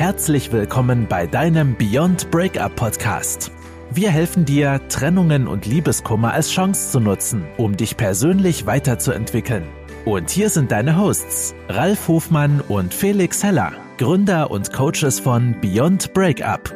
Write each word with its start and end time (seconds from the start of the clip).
Herzlich 0.00 0.50
willkommen 0.50 1.06
bei 1.06 1.26
deinem 1.26 1.76
Beyond 1.76 2.30
Breakup 2.30 2.74
Podcast. 2.74 3.52
Wir 3.90 4.10
helfen 4.10 4.46
dir, 4.46 4.80
Trennungen 4.88 5.46
und 5.46 5.66
Liebeskummer 5.66 6.32
als 6.32 6.50
Chance 6.50 6.92
zu 6.92 7.00
nutzen, 7.00 7.44
um 7.58 7.76
dich 7.76 7.98
persönlich 7.98 8.64
weiterzuentwickeln. 8.64 9.64
Und 10.06 10.30
hier 10.30 10.48
sind 10.48 10.72
deine 10.72 10.96
Hosts, 10.96 11.54
Ralf 11.68 12.08
Hofmann 12.08 12.62
und 12.62 12.94
Felix 12.94 13.44
Heller, 13.44 13.74
Gründer 13.98 14.50
und 14.50 14.72
Coaches 14.72 15.20
von 15.20 15.60
Beyond 15.60 16.14
Breakup. 16.14 16.72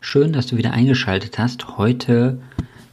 Schön, 0.00 0.32
dass 0.32 0.46
du 0.46 0.56
wieder 0.56 0.72
eingeschaltet 0.72 1.38
hast. 1.38 1.76
Heute 1.76 2.40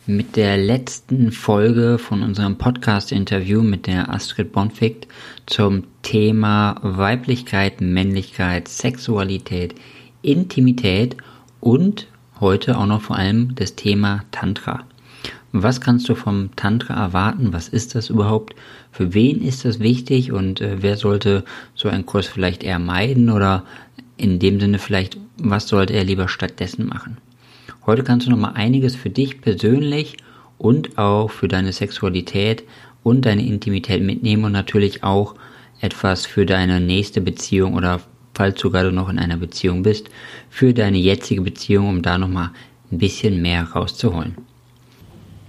mit 0.09 0.35
der 0.35 0.57
letzten 0.57 1.31
Folge 1.31 1.99
von 1.99 2.23
unserem 2.23 2.57
Podcast-Interview 2.57 3.61
mit 3.61 3.85
der 3.85 4.09
Astrid 4.09 4.51
Bonfict 4.51 5.07
zum 5.45 5.83
Thema 6.09 6.75
Weiblichkeit, 6.81 7.81
Männlichkeit, 7.81 8.67
Sexualität, 8.67 9.75
Intimität 10.23 11.15
und 11.59 12.07
heute 12.39 12.79
auch 12.79 12.87
noch 12.87 13.03
vor 13.03 13.15
allem 13.15 13.53
das 13.53 13.75
Thema 13.75 14.23
Tantra. 14.31 14.87
Was 15.51 15.81
kannst 15.81 16.09
du 16.09 16.15
vom 16.15 16.49
Tantra 16.55 16.95
erwarten? 16.95 17.53
Was 17.53 17.67
ist 17.67 17.93
das 17.93 18.09
überhaupt? 18.09 18.55
Für 18.91 19.13
wen 19.13 19.43
ist 19.43 19.65
das 19.65 19.81
wichtig 19.81 20.31
und 20.31 20.61
äh, 20.61 20.77
wer 20.81 20.97
sollte 20.97 21.43
so 21.75 21.89
einen 21.89 22.07
Kurs 22.07 22.25
vielleicht 22.25 22.63
eher 22.63 22.79
meiden 22.79 23.29
oder 23.29 23.63
in 24.17 24.39
dem 24.39 24.59
Sinne 24.59 24.79
vielleicht, 24.79 25.19
was 25.37 25.67
sollte 25.67 25.93
er 25.93 26.05
lieber 26.05 26.27
stattdessen 26.27 26.87
machen? 26.87 27.19
Heute 27.85 28.01
kannst 28.01 28.25
du 28.25 28.31
nochmal 28.31 28.53
einiges 28.55 28.95
für 28.95 29.11
dich 29.11 29.41
persönlich 29.41 30.17
und 30.57 30.97
auch 30.97 31.29
für 31.29 31.47
deine 31.47 31.71
Sexualität 31.71 32.63
und 33.03 33.27
deine 33.27 33.45
Intimität 33.45 34.01
mitnehmen 34.01 34.45
und 34.45 34.53
natürlich 34.53 35.03
auch 35.03 35.35
etwas 35.81 36.25
für 36.25 36.45
deine 36.45 36.79
nächste 36.79 37.21
Beziehung 37.21 37.75
oder 37.75 38.01
falls 38.33 38.59
sogar 38.59 38.83
du 38.83 38.91
noch 38.91 39.09
in 39.09 39.19
einer 39.19 39.37
Beziehung 39.37 39.83
bist, 39.83 40.09
für 40.49 40.73
deine 40.73 40.97
jetzige 40.97 41.41
Beziehung, 41.41 41.89
um 41.89 42.01
da 42.01 42.17
nochmal 42.17 42.51
ein 42.91 42.97
bisschen 42.97 43.41
mehr 43.41 43.63
rauszuholen. 43.63 44.37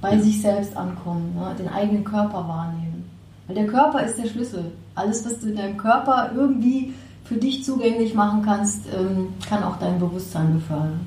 Bei 0.01 0.19
sich 0.19 0.41
selbst 0.41 0.77
ankommen, 0.77 1.35
ne? 1.35 1.55
den 1.59 1.69
eigenen 1.69 2.05
Körper 2.05 2.49
wahrnehmen. 2.49 3.05
Weil 3.47 3.57
der 3.57 3.67
Körper 3.67 4.03
ist 4.03 4.17
der 4.17 4.29
Schlüssel. 4.29 4.73
Alles, 4.95 5.25
was 5.25 5.41
du 5.41 5.49
in 5.49 5.57
deinem 5.57 5.77
Körper 5.77 6.33
irgendwie 6.35 6.95
für 7.25 7.37
dich 7.37 7.63
zugänglich 7.65 8.15
machen 8.15 8.43
kannst, 8.43 8.87
ähm, 8.93 9.29
kann 9.49 9.63
auch 9.63 9.79
dein 9.79 9.99
Bewusstsein 9.99 10.55
befördern. 10.55 11.01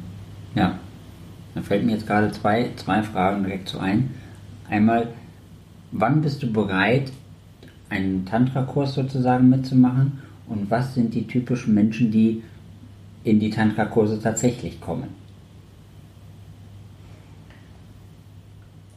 Ja, 0.55 0.77
da 1.55 1.61
fällt 1.61 1.85
mir 1.85 1.93
jetzt 1.93 2.07
gerade 2.07 2.31
zwei, 2.31 2.71
zwei 2.77 3.03
Fragen 3.03 3.43
direkt 3.43 3.69
so 3.69 3.79
ein. 3.79 4.11
Einmal, 4.69 5.09
wann 5.91 6.21
bist 6.21 6.41
du 6.41 6.51
bereit, 6.51 7.11
einen 7.89 8.25
Tantra-Kurs 8.25 8.93
sozusagen 8.93 9.49
mitzumachen? 9.49 10.19
Und 10.47 10.69
was 10.69 10.93
sind 10.93 11.13
die 11.13 11.25
typischen 11.25 11.73
Menschen, 11.73 12.11
die 12.11 12.43
in 13.23 13.39
die 13.39 13.49
Tantra-Kurse 13.49 14.19
tatsächlich 14.21 14.79
kommen? 14.81 15.09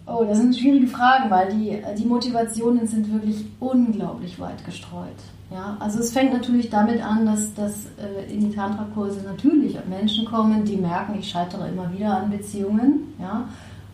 Oh, 0.06 0.24
das 0.24 0.38
sind 0.38 0.56
schwierige 0.56 0.86
Fragen, 0.86 1.30
weil 1.30 1.52
die, 1.52 1.78
die 1.98 2.06
Motivationen 2.06 2.86
sind 2.86 3.12
wirklich 3.12 3.44
unglaublich 3.58 4.38
weit 4.38 4.64
gestreut. 4.64 5.18
Ja, 5.50 5.76
also 5.78 6.00
es 6.00 6.12
fängt 6.12 6.32
natürlich 6.32 6.70
damit 6.70 7.04
an, 7.04 7.26
dass, 7.26 7.54
dass 7.54 7.86
äh, 7.98 8.32
in 8.32 8.40
die 8.40 8.54
Tantra-Kurse 8.54 9.22
natürlich 9.22 9.76
Menschen 9.88 10.24
kommen, 10.24 10.64
die 10.64 10.76
merken, 10.76 11.16
ich 11.18 11.28
scheitere 11.28 11.68
immer 11.68 11.92
wieder 11.92 12.18
an 12.18 12.30
Beziehungen. 12.30 13.14
Ja, 13.20 13.48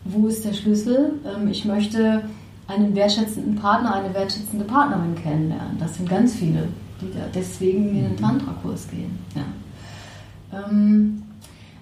wo 0.05 0.27
ist 0.27 0.45
der 0.45 0.53
Schlüssel? 0.53 1.13
Ähm, 1.25 1.47
ich 1.47 1.65
möchte 1.65 2.23
einen 2.67 2.95
wertschätzenden 2.95 3.55
Partner, 3.55 3.95
eine 3.95 4.13
wertschätzende 4.13 4.65
Partnerin 4.65 5.15
kennenlernen. 5.15 5.77
Das 5.79 5.95
sind 5.95 6.09
ganz 6.09 6.35
viele, 6.35 6.69
die 7.01 7.11
da 7.13 7.25
deswegen 7.33 7.89
in 7.89 8.03
den 8.03 8.11
mhm. 8.13 8.17
Tantra-Kurs 8.17 8.87
gehen. 8.89 9.19
Ja. 9.35 10.59
Ähm, 10.69 11.23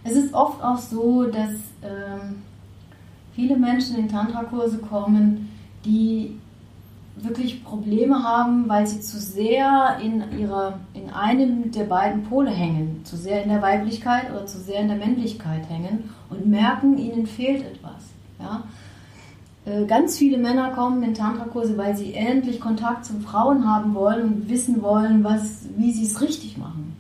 es 0.04 0.14
ist 0.14 0.34
oft 0.34 0.64
auch 0.64 0.78
so, 0.78 1.25
dass 1.25 1.52
ähm, 1.84 2.42
viele 3.34 3.58
Menschen 3.58 3.97
in 3.97 4.09
Tantra-Kurse 4.09 4.80
kommen, 4.80 5.50
die 5.86 6.38
wirklich 7.16 7.63
Probleme 7.63 8.24
haben, 8.24 8.68
weil 8.68 8.88
sie 8.88 9.02
zu 9.02 9.19
sehr 9.19 9.98
in 10.02 10.24
ihrer, 10.40 10.80
in 10.94 11.09
einem 11.09 11.72
der 11.72 11.84
beiden 11.84 12.24
Pole 12.24 12.50
hängen, 12.50 13.02
zu 13.03 13.16
sehr 13.18 13.44
in 13.44 13.50
der 13.50 13.62
Weiblichkeit 13.62 14.31
oder 14.31 14.46
zu 14.46 14.58
sehr 14.58 14.80
in 14.80 14.88
der 14.88 14.98
Männlichkeit 14.98 15.69
hängen 15.69 16.09
und 16.30 16.48
merken, 16.48 16.98
ihnen 16.98 17.28
fehlt 17.28 17.63
etwas. 17.63 18.02
Ja? 18.40 18.63
Äh, 19.66 19.86
ganz 19.86 20.18
viele 20.18 20.38
Männer 20.38 20.72
kommen 20.72 21.04
in 21.04 21.14
Tantra-Kurse, 21.14 21.78
weil 21.78 21.96
sie 21.96 22.14
endlich 22.14 22.60
Kontakt 22.60 23.06
zu 23.06 23.20
Frauen 23.20 23.68
haben 23.70 23.94
wollen 23.94 24.24
und 24.24 24.50
wissen 24.50 24.82
wollen, 24.82 25.24
was, 25.24 25.66
wie 25.78 25.92
sie 25.92 26.06
es 26.06 26.22
richtig 26.22 26.58
machen. 26.58 26.96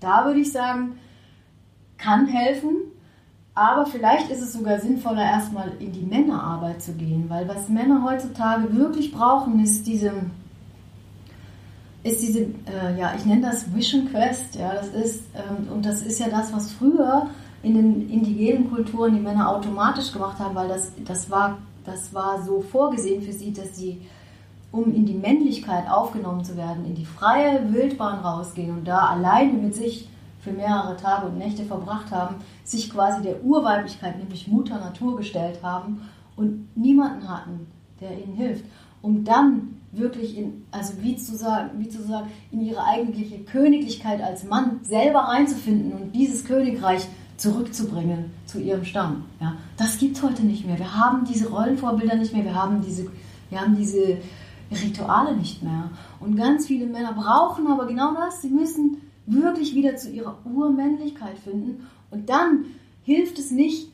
Da 0.00 0.26
würde 0.26 0.40
ich 0.40 0.52
sagen, 0.52 0.98
kann 1.96 2.26
helfen, 2.26 2.76
aber 3.54 3.86
vielleicht 3.86 4.30
ist 4.30 4.42
es 4.42 4.52
sogar 4.52 4.80
sinnvoller, 4.80 5.22
erstmal 5.22 5.72
in 5.78 5.92
die 5.92 6.02
Männerarbeit 6.04 6.82
zu 6.82 6.92
gehen, 6.92 7.26
weil 7.28 7.48
was 7.48 7.68
Männer 7.68 8.02
heutzutage 8.04 8.74
wirklich 8.76 9.12
brauchen, 9.12 9.62
ist 9.62 9.86
diese, 9.86 10.12
ist 12.02 12.20
diese, 12.20 12.40
äh, 12.40 12.98
ja, 12.98 13.14
ich 13.16 13.24
nenne 13.24 13.42
das 13.42 13.72
Vision 13.74 14.10
Quest, 14.10 14.56
ja, 14.56 14.74
das 14.74 14.88
ist, 14.88 15.22
ähm, 15.34 15.72
und 15.72 15.86
das 15.86 16.02
ist 16.02 16.18
ja 16.18 16.28
das, 16.28 16.52
was 16.52 16.72
früher 16.72 17.30
in 17.64 17.74
den 17.74 18.10
indigenen 18.10 18.70
Kulturen 18.70 19.14
die 19.14 19.20
Männer 19.20 19.48
automatisch 19.48 20.12
gemacht 20.12 20.38
haben, 20.38 20.54
weil 20.54 20.68
das, 20.68 20.92
das, 21.04 21.30
war, 21.30 21.58
das 21.84 22.12
war 22.14 22.42
so 22.42 22.60
vorgesehen 22.60 23.22
für 23.22 23.32
sie, 23.32 23.52
dass 23.52 23.76
sie, 23.76 24.02
um 24.70 24.94
in 24.94 25.06
die 25.06 25.14
Männlichkeit 25.14 25.88
aufgenommen 25.88 26.44
zu 26.44 26.56
werden, 26.56 26.84
in 26.84 26.94
die 26.94 27.06
freie 27.06 27.72
Wildbahn 27.72 28.20
rausgehen 28.20 28.70
und 28.76 28.86
da 28.86 29.06
alleine 29.06 29.54
mit 29.54 29.74
sich 29.74 30.08
für 30.40 30.52
mehrere 30.52 30.96
Tage 30.96 31.26
und 31.26 31.38
Nächte 31.38 31.64
verbracht 31.64 32.10
haben, 32.10 32.36
sich 32.64 32.90
quasi 32.90 33.22
der 33.22 33.42
Urweiblichkeit, 33.42 34.18
nämlich 34.18 34.46
Mutter 34.46 34.78
Natur, 34.78 35.16
gestellt 35.16 35.60
haben 35.62 36.02
und 36.36 36.68
niemanden 36.76 37.28
hatten, 37.28 37.66
der 38.00 38.12
ihnen 38.12 38.34
hilft, 38.34 38.66
um 39.00 39.24
dann 39.24 39.80
wirklich 39.92 40.36
in, 40.36 40.64
also 40.70 40.94
wie 41.00 41.16
zu 41.16 41.34
sagen, 41.36 41.70
wie 41.78 41.88
zu 41.88 42.02
sagen, 42.02 42.28
in 42.50 42.60
ihre 42.60 42.84
eigentliche 42.84 43.38
Königlichkeit 43.38 44.20
als 44.20 44.44
Mann 44.44 44.80
selber 44.82 45.20
reinzufinden 45.20 45.92
und 45.92 46.12
dieses 46.14 46.44
Königreich 46.44 47.06
zurückzubringen 47.36 48.30
zu 48.46 48.60
ihrem 48.60 48.84
Stamm. 48.84 49.24
Ja, 49.40 49.56
das 49.76 49.98
gibt 49.98 50.16
es 50.16 50.22
heute 50.22 50.44
nicht 50.44 50.66
mehr. 50.66 50.78
Wir 50.78 50.94
haben 50.94 51.24
diese 51.24 51.48
Rollenvorbilder 51.48 52.16
nicht 52.16 52.32
mehr, 52.32 52.44
wir 52.44 52.54
haben 52.54 52.80
diese, 52.80 53.10
wir 53.50 53.60
haben 53.60 53.76
diese 53.76 54.18
Rituale 54.70 55.36
nicht 55.36 55.62
mehr. 55.62 55.90
Und 56.20 56.36
ganz 56.36 56.66
viele 56.66 56.86
Männer 56.86 57.12
brauchen 57.12 57.66
aber 57.66 57.86
genau 57.86 58.14
das. 58.14 58.42
Sie 58.42 58.48
müssen 58.48 58.98
wirklich 59.26 59.74
wieder 59.74 59.96
zu 59.96 60.10
ihrer 60.10 60.36
Urmännlichkeit 60.44 61.38
finden. 61.38 61.86
Und 62.10 62.28
dann 62.28 62.64
hilft 63.02 63.38
es 63.38 63.50
nicht, 63.50 63.88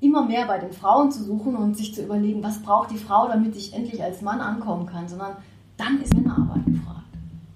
immer 0.00 0.26
mehr 0.26 0.46
bei 0.46 0.58
den 0.58 0.72
Frauen 0.72 1.12
zu 1.12 1.22
suchen 1.22 1.54
und 1.54 1.76
sich 1.76 1.94
zu 1.94 2.02
überlegen, 2.02 2.42
was 2.42 2.60
braucht 2.60 2.90
die 2.90 2.98
Frau, 2.98 3.28
damit 3.28 3.54
ich 3.54 3.72
endlich 3.72 4.02
als 4.02 4.20
Mann 4.20 4.40
ankommen 4.40 4.86
kann, 4.86 5.08
sondern 5.08 5.36
dann 5.76 6.02
ist 6.02 6.12
Männerarbeit 6.12 6.66
gefragt. 6.66 7.06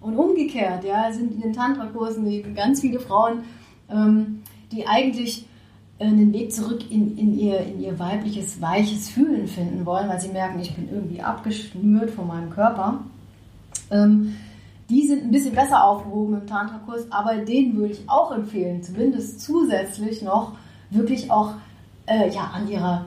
Und 0.01 0.17
umgekehrt, 0.17 0.85
ja, 0.85 1.11
sind 1.13 1.33
in 1.33 1.41
den 1.41 1.53
Tantra-Kursen 1.53 2.55
ganz 2.55 2.81
viele 2.81 3.01
Frauen, 3.01 3.41
ähm, 3.91 4.43
die 4.73 4.87
eigentlich 4.87 5.47
äh, 5.99 6.05
einen 6.05 6.33
Weg 6.33 6.53
zurück 6.53 6.91
in, 6.91 7.17
in, 7.17 7.39
ihr, 7.39 7.61
in 7.61 7.81
ihr 7.81 7.99
weibliches, 7.99 8.61
weiches 8.61 9.09
Fühlen 9.09 9.47
finden 9.47 9.87
wollen, 9.87 10.09
weil 10.09 10.21
sie 10.21 10.29
merken, 10.29 10.61
ich 10.61 10.75
bin 10.75 10.89
irgendwie 10.91 11.23
abgeschnürt 11.23 12.11
von 12.11 12.27
meinem 12.27 12.51
Körper. 12.51 13.01
Ähm, 13.91 14.37
die 14.89 15.07
sind 15.07 15.25
ein 15.25 15.31
bisschen 15.31 15.55
besser 15.55 15.85
aufgehoben 15.85 16.41
im 16.41 16.47
Tantra-Kurs, 16.47 17.11
aber 17.11 17.37
denen 17.37 17.77
würde 17.77 17.95
ich 17.95 18.09
auch 18.09 18.31
empfehlen, 18.31 18.83
zumindest 18.83 19.41
zusätzlich 19.41 20.23
noch 20.23 20.53
wirklich 20.91 21.31
auch 21.31 21.55
äh, 22.07 22.31
ja, 22.33 22.51
an 22.55 22.69
ihrer 22.69 23.07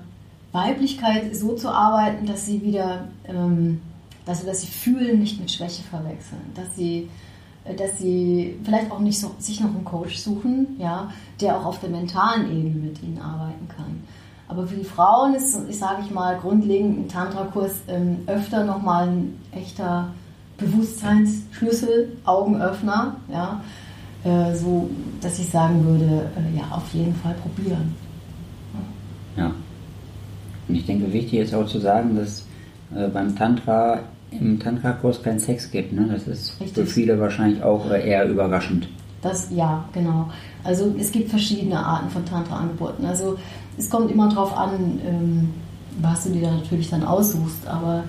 Weiblichkeit 0.52 1.36
so 1.36 1.56
zu 1.56 1.70
arbeiten, 1.70 2.26
dass 2.26 2.46
sie 2.46 2.62
wieder, 2.62 3.08
ähm, 3.26 3.82
dass, 4.26 4.46
dass 4.46 4.62
sie 4.62 4.68
fühlen, 4.68 5.20
nicht 5.20 5.40
mit 5.40 5.52
Schwäche 5.52 5.84
verwechseln, 5.84 6.42
dass 6.56 6.76
sie, 6.76 7.10
dass 7.78 8.00
sie 8.00 8.58
vielleicht 8.64 8.92
auch 8.92 9.00
nicht 9.00 9.20
so, 9.20 9.32
sich 9.38 9.60
noch 9.62 9.70
einen 9.70 9.86
Coach 9.86 10.18
suchen, 10.18 10.76
ja, 10.80 11.12
der 11.42 11.58
auch 11.58 11.66
auf 11.66 11.80
der 11.80 11.90
mentalen 11.90 12.50
Ebene 12.50 12.86
mit 12.86 13.04
ihnen 13.04 13.20
arbeiten 13.20 13.68
kann. 13.76 14.04
Aber 14.48 14.66
für 14.66 14.76
die 14.76 14.84
Frauen 14.84 15.36
ist, 15.36 15.58
ich 15.70 15.78
sage 15.78 16.02
ich 16.04 16.12
mal, 16.12 16.38
grundlegend 16.38 17.00
ein 17.00 17.08
Tantra-Kurs 17.08 17.82
ähm, 17.88 18.18
öfter 18.26 18.64
nochmal 18.64 19.08
ein 19.08 19.40
echter 19.52 20.10
Bewusstseinsschlüssel, 20.58 22.18
Augenöffner, 22.26 23.16
ja, 23.32 23.62
äh, 24.24 24.56
so 24.56 24.90
dass 25.22 25.38
ich 25.40 25.50
sagen 25.50 25.86
würde, 25.86 26.30
äh, 26.36 26.58
ja, 26.58 26.64
auf 26.72 26.92
jeden 26.94 27.14
Fall 27.16 27.36
probieren. 27.36 27.96
Ja. 29.38 29.52
Und 30.68 30.76
ich 30.76 30.86
denke, 30.86 31.12
wichtig 31.14 31.40
ist 31.40 31.54
auch 31.54 31.68
zu 31.68 31.80
sagen, 31.80 32.16
dass 32.16 32.46
äh, 32.96 33.08
beim 33.08 33.36
Tantra 33.36 34.00
im 34.32 34.60
Tantra-Kurs 34.60 35.24
keinen 35.24 35.40
Sex 35.40 35.72
gibt. 35.72 35.94
Ne? 35.94 36.10
Das 36.12 36.28
ist 36.28 36.60
Richtig. 36.60 36.74
für 36.74 36.86
viele 36.86 37.20
wahrscheinlich 37.20 37.64
auch 37.64 37.90
eher 37.90 38.28
überraschend. 38.28 38.88
Das, 39.22 39.50
ja, 39.52 39.84
genau. 39.94 40.30
Also 40.64 40.94
es 40.98 41.12
gibt 41.12 41.30
verschiedene 41.30 41.78
Arten 41.78 42.10
von 42.10 42.26
Tantra-Angeboten. 42.26 43.06
Also 43.06 43.38
es 43.78 43.90
kommt 43.90 44.12
immer 44.12 44.30
darauf 44.30 44.56
an, 44.56 45.00
ähm, 45.06 45.50
was 46.02 46.24
du 46.24 46.30
dir 46.30 46.44
da 46.44 46.52
natürlich 46.52 46.90
dann 46.90 47.04
aussuchst. 47.04 47.68
Aber 47.68 48.04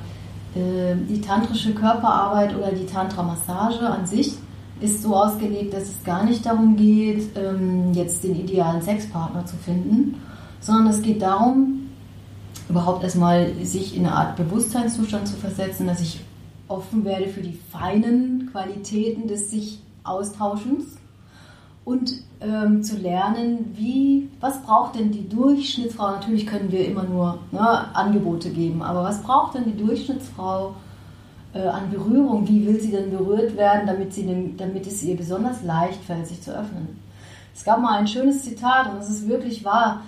äh, 0.54 0.94
die 1.08 1.20
tantrische 1.20 1.72
Körperarbeit 1.74 2.56
oder 2.56 2.72
die 2.72 2.86
Tantra-Massage 2.86 3.80
an 3.80 4.06
sich 4.06 4.34
ist 4.80 5.02
so 5.02 5.14
ausgelegt, 5.14 5.74
dass 5.74 5.84
es 5.84 6.04
gar 6.04 6.24
nicht 6.24 6.46
darum 6.46 6.76
geht, 6.76 7.36
ähm, 7.36 7.92
jetzt 7.92 8.24
den 8.24 8.36
idealen 8.36 8.80
Sexpartner 8.80 9.44
zu 9.44 9.56
finden, 9.56 10.16
sondern 10.60 10.88
es 10.88 11.02
geht 11.02 11.20
darum, 11.20 11.79
überhaupt 12.70 13.02
erstmal 13.02 13.52
sich 13.62 13.96
in 13.96 14.06
eine 14.06 14.14
Art 14.14 14.36
Bewusstseinszustand 14.36 15.28
zu 15.28 15.36
versetzen, 15.36 15.86
dass 15.86 16.00
ich 16.00 16.20
offen 16.68 17.04
werde 17.04 17.28
für 17.28 17.42
die 17.42 17.58
feinen 17.70 18.48
Qualitäten 18.52 19.26
des 19.26 19.50
sich 19.50 19.80
Austauschens 20.04 20.96
und 21.84 22.12
ähm, 22.40 22.82
zu 22.82 22.96
lernen, 22.96 23.74
wie, 23.76 24.28
was 24.40 24.62
braucht 24.62 24.98
denn 24.98 25.10
die 25.10 25.28
Durchschnittsfrau? 25.28 26.12
Natürlich 26.12 26.46
können 26.46 26.70
wir 26.70 26.86
immer 26.86 27.02
nur 27.02 27.38
ne, 27.50 27.94
Angebote 27.94 28.50
geben, 28.50 28.82
aber 28.82 29.02
was 29.02 29.22
braucht 29.22 29.56
denn 29.56 29.64
die 29.64 29.76
Durchschnittsfrau 29.76 30.74
äh, 31.52 31.66
an 31.66 31.90
Berührung? 31.90 32.46
Wie 32.48 32.66
will 32.66 32.80
sie 32.80 32.92
denn 32.92 33.10
berührt 33.10 33.56
werden, 33.56 33.86
damit, 33.86 34.14
sie 34.14 34.24
den, 34.24 34.56
damit 34.56 34.86
es 34.86 35.02
ihr 35.02 35.16
besonders 35.16 35.62
leicht 35.64 36.02
fällt, 36.04 36.28
sich 36.28 36.40
zu 36.40 36.52
öffnen? 36.52 37.00
Es 37.54 37.64
gab 37.64 37.80
mal 37.80 37.98
ein 37.98 38.06
schönes 38.06 38.42
Zitat 38.42 38.92
und 38.92 39.00
es 39.00 39.10
ist 39.10 39.28
wirklich 39.28 39.64
wahr. 39.64 40.02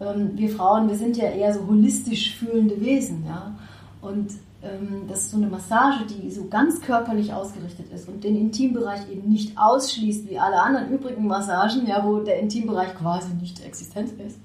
Ähm, 0.00 0.32
wir 0.34 0.48
Frauen, 0.48 0.88
wir 0.88 0.96
sind 0.96 1.16
ja 1.16 1.28
eher 1.28 1.52
so 1.52 1.66
holistisch 1.66 2.34
fühlende 2.34 2.80
Wesen, 2.80 3.24
ja. 3.26 3.52
Und 4.00 4.30
ähm, 4.62 5.04
das 5.08 5.20
ist 5.20 5.30
so 5.30 5.36
eine 5.36 5.46
Massage, 5.46 6.04
die 6.06 6.30
so 6.30 6.46
ganz 6.48 6.80
körperlich 6.80 7.32
ausgerichtet 7.32 7.92
ist 7.92 8.08
und 8.08 8.24
den 8.24 8.36
Intimbereich 8.36 9.10
eben 9.10 9.28
nicht 9.28 9.56
ausschließt 9.58 10.28
wie 10.28 10.38
alle 10.38 10.60
anderen 10.60 10.90
übrigen 10.90 11.26
Massagen, 11.26 11.86
ja, 11.86 12.04
wo 12.04 12.20
der 12.20 12.40
Intimbereich 12.40 12.94
quasi 12.94 13.32
nicht 13.34 13.64
existent 13.64 14.12
ist, 14.26 14.38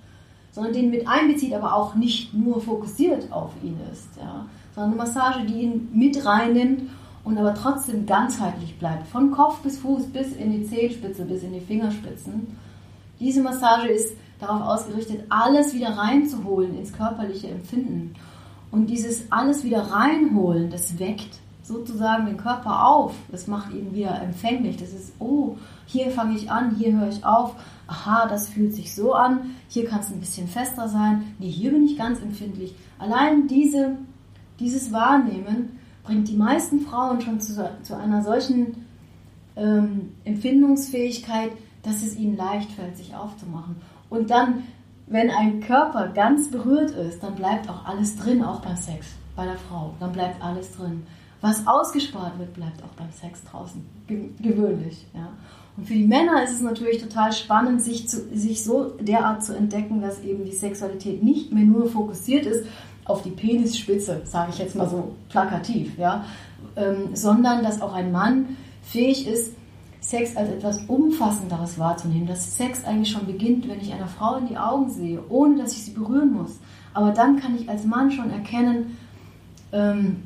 sondern 0.52 0.74
den 0.74 0.90
mit 0.90 1.08
einbezieht, 1.08 1.54
aber 1.54 1.76
auch 1.76 1.96
nicht 1.96 2.34
nur 2.34 2.62
fokussiert 2.62 3.32
auf 3.32 3.52
ihn 3.64 3.78
ist, 3.92 4.10
ja, 4.18 4.46
sondern 4.74 4.92
eine 4.92 5.02
Massage, 5.04 5.46
die 5.46 5.62
ihn 5.62 5.90
mit 5.94 6.26
reinnimmt 6.26 6.90
und 7.24 7.38
aber 7.38 7.54
trotzdem 7.54 8.06
ganzheitlich 8.06 8.78
bleibt, 8.78 9.08
von 9.08 9.32
Kopf 9.32 9.60
bis 9.62 9.80
Fuß 9.80 10.08
bis 10.08 10.34
in 10.34 10.52
die 10.52 10.66
Zehenspitze, 10.66 11.26
bis 11.26 11.44
in 11.44 11.54
die 11.54 11.60
Fingerspitzen. 11.60 12.56
Diese 13.20 13.42
Massage 13.42 13.88
ist 13.88 14.16
darauf 14.40 14.62
ausgerichtet, 14.62 15.26
alles 15.30 15.74
wieder 15.74 15.98
reinzuholen 15.98 16.78
ins 16.78 16.94
körperliche 16.94 17.48
Empfinden. 17.48 18.14
Und 18.72 18.88
dieses 18.88 19.32
alles 19.32 19.64
wieder 19.64 19.82
reinholen, 19.84 20.70
das 20.70 21.00
weckt 21.00 21.40
sozusagen 21.66 22.28
den 22.28 22.38
Körper 22.38 22.86
auf. 22.86 23.16
Das 23.32 23.48
macht 23.48 23.74
ihn 23.74 23.94
wieder 23.94 24.22
empfänglich. 24.22 24.78
Das 24.78 24.94
ist, 24.94 25.14
oh, 25.20 25.58
hier 25.88 26.12
fange 26.12 26.36
ich 26.36 26.52
an, 26.52 26.76
hier 26.76 26.98
höre 26.98 27.10
ich 27.10 27.26
auf. 27.26 27.56
Aha, 27.88 28.28
das 28.28 28.50
fühlt 28.50 28.74
sich 28.74 28.94
so 28.94 29.14
an. 29.14 29.56
Hier 29.68 29.86
kann 29.86 30.02
es 30.02 30.12
ein 30.12 30.20
bisschen 30.20 30.48
fester 30.48 30.88
sein. 30.88 31.36
Nee, 31.40 31.50
hier 31.50 31.72
bin 31.72 31.86
ich 31.86 31.98
ganz 31.98 32.22
empfindlich. 32.22 32.76
Allein 33.00 33.48
diese, 33.48 33.96
dieses 34.60 34.92
Wahrnehmen 34.92 35.80
bringt 36.04 36.28
die 36.28 36.38
meisten 36.38 36.82
Frauen 36.82 37.22
schon 37.22 37.40
zu, 37.40 37.72
zu 37.82 37.98
einer 37.98 38.24
solchen 38.24 38.86
ähm, 39.56 40.14
Empfindungsfähigkeit, 40.24 41.52
dass 41.82 42.04
es 42.04 42.16
ihnen 42.16 42.38
leicht 42.38 42.72
fällt, 42.72 42.98
sich 42.98 43.16
aufzumachen. 43.16 43.76
Und 44.16 44.30
dann 44.30 44.64
wenn 45.08 45.30
ein 45.30 45.60
Körper 45.62 46.08
ganz 46.08 46.50
berührt 46.50 46.92
ist, 46.92 47.22
dann 47.22 47.36
bleibt 47.36 47.70
auch 47.70 47.86
alles 47.86 48.16
drin, 48.18 48.44
auch 48.44 48.62
beim 48.62 48.76
Sex, 48.76 49.08
bei 49.36 49.46
der 49.46 49.58
Frau. 49.58 49.94
Dann 50.00 50.12
bleibt 50.12 50.44
alles 50.44 50.72
drin. 50.72 51.04
Was 51.42 51.68
ausgespart 51.68 52.40
wird, 52.40 52.54
bleibt 52.54 52.84
auch 52.84 52.94
beim 52.98 53.12
Sex 53.12 53.44
draußen. 53.44 53.86
gewöhnlich. 54.08 55.06
Ja. 55.14 55.30
Und 55.78 55.88
für 55.88 55.94
die 55.94 56.08
Männer 56.08 56.44
ist 56.44 56.54
es 56.54 56.62
natürlich 56.62 57.02
total 57.02 57.34
spannend, 57.34 57.82
sich, 57.82 58.08
zu, 58.08 58.18
sich 58.34 58.64
so 58.64 58.96
derart 59.00 59.44
zu 59.44 59.56
entdecken, 59.56 60.02
dass 60.02 60.22
eben 60.22 60.46
die 60.46 60.54
Sexualität 60.56 61.22
nicht 61.22 61.52
mehr 61.52 61.66
nur 61.66 61.88
fokussiert 61.88 62.46
ist 62.46 62.66
auf 63.04 63.22
die 63.22 63.30
Penisspitze, 63.30 64.22
sage 64.24 64.52
ich 64.54 64.58
jetzt 64.58 64.76
mal 64.76 64.90
so 64.90 65.14
plakativ, 65.30 65.96
ja, 66.00 66.26
ähm, 66.76 67.10
sondern 67.14 67.62
dass 67.62 67.82
auch 67.82 67.94
ein 67.94 68.12
Mann 68.12 68.58
fähig 68.82 69.28
ist, 69.28 69.54
Sex 70.10 70.36
als 70.38 70.50
etwas 70.50 70.82
Umfassenderes 70.88 71.80
wahrzunehmen, 71.80 72.28
dass 72.28 72.58
Sex 72.58 72.86
eigentlich 72.86 73.12
schon 73.12 73.26
beginnt, 73.26 73.68
wenn 73.68 73.82
ich 73.82 73.92
einer 73.92 74.08
Frau 74.08 74.36
in 74.36 74.48
die 74.48 74.58
Augen 74.58 74.90
sehe, 74.90 75.24
ohne 75.30 75.58
dass 75.58 75.74
ich 75.74 75.84
sie 75.84 75.92
berühren 75.92 76.32
muss. 76.32 76.60
Aber 76.94 77.12
dann 77.12 77.40
kann 77.40 77.56
ich 77.56 77.68
als 77.68 77.86
Mann 77.86 78.12
schon 78.12 78.30
erkennen, 78.30 78.98
ähm, 79.72 80.24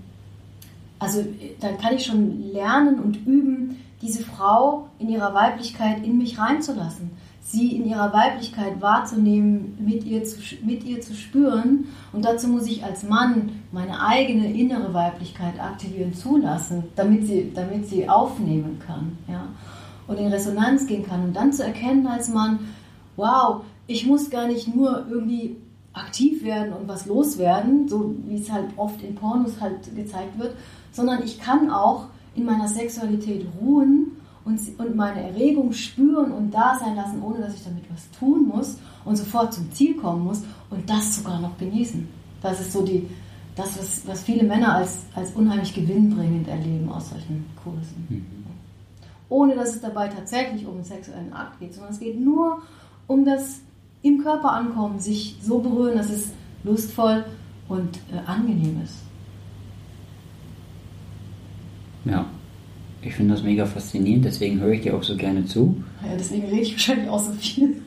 also 1.00 1.26
dann 1.62 1.78
kann 1.78 1.96
ich 1.96 2.06
schon 2.06 2.52
lernen 2.52 3.00
und 3.00 3.26
üben, 3.26 3.78
diese 4.02 4.22
Frau 4.22 4.90
in 5.00 5.10
ihrer 5.10 5.34
Weiblichkeit 5.34 6.04
in 6.04 6.18
mich 6.18 6.38
reinzulassen 6.38 7.12
sie 7.51 7.75
in 7.75 7.88
ihrer 7.88 8.13
Weiblichkeit 8.13 8.80
wahrzunehmen, 8.80 9.75
mit 9.80 10.04
ihr, 10.06 10.24
zu, 10.24 10.38
mit 10.63 10.84
ihr 10.84 11.01
zu 11.01 11.16
spüren. 11.16 11.86
Und 12.13 12.24
dazu 12.24 12.48
muss 12.48 12.68
ich 12.68 12.84
als 12.84 13.04
Mann 13.04 13.63
meine 13.72 14.06
eigene 14.06 14.54
innere 14.54 14.94
Weiblichkeit 14.94 15.60
aktivieren, 15.60 16.13
zulassen, 16.13 16.84
damit 16.96 17.25
sie, 17.25 17.51
damit 17.54 17.88
sie 17.88 18.07
aufnehmen 18.07 18.80
kann. 18.86 19.18
Ja? 19.28 19.48
Und 20.07 20.19
in 20.19 20.28
Resonanz 20.28 20.86
gehen 20.86 21.06
kann. 21.06 21.24
Und 21.24 21.36
dann 21.36 21.51
zu 21.51 21.63
erkennen 21.63 22.06
als 22.06 22.30
Mann, 22.30 22.60
wow, 23.16 23.63
ich 23.88 24.06
muss 24.06 24.30
gar 24.30 24.48
nicht 24.48 24.74
nur 24.74 25.07
irgendwie 25.10 25.57
aktiv 25.94 26.44
werden 26.44 26.74
und 26.74 26.88
was 26.88 27.07
loswerden, 27.07 27.88
so 27.88 28.13
wie 28.28 28.36
es 28.36 28.52
halt 28.52 28.69
oft 28.78 29.02
in 29.02 29.16
Pornos 29.16 29.60
halt 29.60 29.95
gezeigt 29.95 30.38
wird, 30.38 30.56
sondern 30.92 31.24
ich 31.24 31.40
kann 31.40 31.72
auch 31.72 32.06
in 32.36 32.45
meiner 32.45 32.68
Sexualität 32.68 33.48
ruhen 33.60 34.09
und, 34.50 34.80
und 34.80 34.96
meine 34.96 35.22
Erregung 35.22 35.72
spüren 35.74 36.31
und 36.31 36.51
da 36.51 36.78
sein 36.80 36.96
lassen, 36.96 37.22
ohne 37.22 37.40
dass 37.40 37.54
ich 37.54 37.63
damit 37.63 37.84
was 37.92 38.10
tun 38.18 38.48
muss 38.48 38.78
und 39.06 39.16
sofort 39.16 39.54
zum 39.54 39.72
Ziel 39.72 39.96
kommen 39.96 40.24
muss 40.24 40.44
und 40.69 40.90
das 40.90 41.18
sogar 41.18 41.40
noch 41.40 41.57
genießen. 41.57 42.07
Das 42.42 42.60
ist 42.60 42.74
so 42.74 42.84
die, 42.84 43.07
das, 43.56 43.78
was, 43.78 44.07
was 44.07 44.24
viele 44.24 44.44
Männer 44.44 44.75
als, 44.75 45.06
als 45.13 45.31
unheimlich 45.31 45.74
gewinnbringend 45.74 46.48
erleben 46.48 46.92
aus 46.92 47.10
solchen 47.12 47.46
Kursen. 47.63 48.07
Mhm. 48.10 48.25
Ohne 49.30 49.56
dass 49.56 49.75
es 49.75 49.81
dabei 49.81 50.07
tatsächlich 50.07 50.66
um 50.66 50.75
einen 50.75 50.84
sexuellen 50.84 51.31
Akt 51.31 51.60
geht, 51.60 51.75
sondern 51.75 51.94
es 51.94 52.00
geht 52.00 52.19
nur 52.19 52.63
um 53.06 53.25
das 53.25 53.62
im 54.02 54.24
Körper 54.24 54.52
ankommen, 54.54 55.00
sich 55.00 55.38
so 55.42 55.60
berühren, 55.60 55.98
dass 55.98 56.10
es 56.10 56.31
lustvoll 56.63 57.24
und 57.68 57.98
äh, 58.12 58.25
angenehm 58.25 58.81
ist. 58.84 58.95
Ja. 62.06 62.25
Ich 63.01 63.16
finde 63.16 63.34
das 63.34 63.44
mega 63.44 63.66
faszinierend, 63.66 64.25
deswegen 64.25 64.60
höre 64.60 64.74
ich 64.74 64.81
dir 64.81 64.96
auch 64.96 65.04
so 65.04 65.16
gerne 65.16 65.46
zu. 65.46 65.84
Ja, 66.04 66.16
deswegen 66.18 66.48
rede 66.48 66.62
ich 66.62 66.74
wahrscheinlich 66.74 67.10
auch 67.10 67.19
so 67.19 67.31
viel. 67.34 67.81